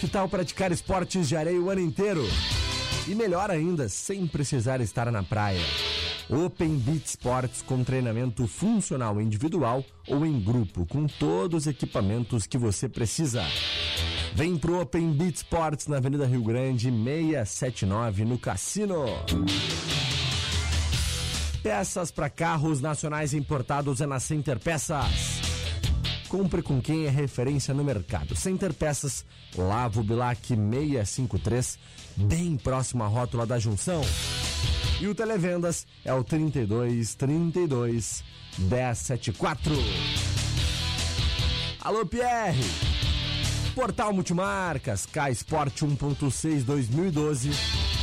Que 0.00 0.08
tal 0.08 0.28
praticar 0.28 0.72
esportes 0.72 1.28
de 1.28 1.36
areia 1.36 1.60
o 1.60 1.68
ano 1.68 1.80
inteiro? 1.80 2.22
E 3.06 3.14
melhor 3.14 3.50
ainda, 3.50 3.88
sem 3.88 4.26
precisar 4.26 4.80
estar 4.80 5.10
na 5.10 5.22
praia. 5.22 5.64
Open 6.30 6.76
Beat 6.76 7.06
Sports 7.06 7.62
com 7.62 7.82
treinamento 7.82 8.46
funcional 8.46 9.20
individual 9.20 9.84
ou 10.06 10.26
em 10.26 10.38
grupo, 10.38 10.86
com 10.86 11.06
todos 11.06 11.62
os 11.62 11.66
equipamentos 11.66 12.46
que 12.46 12.58
você 12.58 12.88
precisa. 12.88 13.42
Vem 14.38 14.56
pro 14.56 14.80
Open 14.80 15.14
Beat 15.14 15.34
Sports 15.34 15.88
na 15.88 15.96
Avenida 15.96 16.24
Rio 16.24 16.44
Grande 16.44 16.92
679 16.92 18.24
no 18.24 18.38
Cassino. 18.38 19.04
Peças 21.60 22.12
para 22.12 22.30
carros 22.30 22.80
nacionais 22.80 23.34
importados 23.34 24.00
é 24.00 24.06
na 24.06 24.20
Center 24.20 24.60
Peças. 24.60 25.40
Compre 26.28 26.62
com 26.62 26.80
quem 26.80 27.06
é 27.06 27.10
referência 27.10 27.74
no 27.74 27.82
mercado. 27.82 28.36
Center 28.36 28.72
Peças, 28.72 29.26
Lavo 29.56 30.04
Bilac 30.04 30.46
653, 30.46 31.76
bem 32.16 32.56
próximo 32.56 33.02
à 33.02 33.08
rótula 33.08 33.44
da 33.44 33.58
junção. 33.58 34.02
E 35.00 35.08
o 35.08 35.16
Televendas 35.16 35.84
é 36.04 36.14
o 36.14 36.22
32 36.22 37.16
32 37.16 38.22
1074. 38.56 39.74
Alô 41.80 42.06
Pierre! 42.06 42.87
Portal 43.78 44.12
Multimarcas, 44.12 45.06
K 45.06 45.30
Sport 45.30 45.82
1.6 45.82 46.64
2012. 46.64 47.50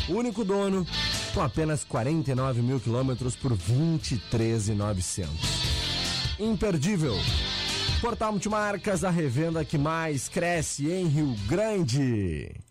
Único 0.07 0.45
dono, 0.45 0.87
com 1.33 1.41
apenas 1.41 1.83
49 1.83 2.61
mil 2.61 2.79
quilômetros 2.79 3.35
por 3.35 3.53
23,900. 3.53 5.35
Imperdível. 6.39 7.17
Portal 7.99 8.31
Multimarcas, 8.31 9.03
a 9.03 9.09
revenda 9.09 9.65
que 9.65 9.77
mais 9.77 10.29
cresce 10.29 10.89
em 10.89 11.07
Rio 11.07 11.35
Grande. 11.45 12.64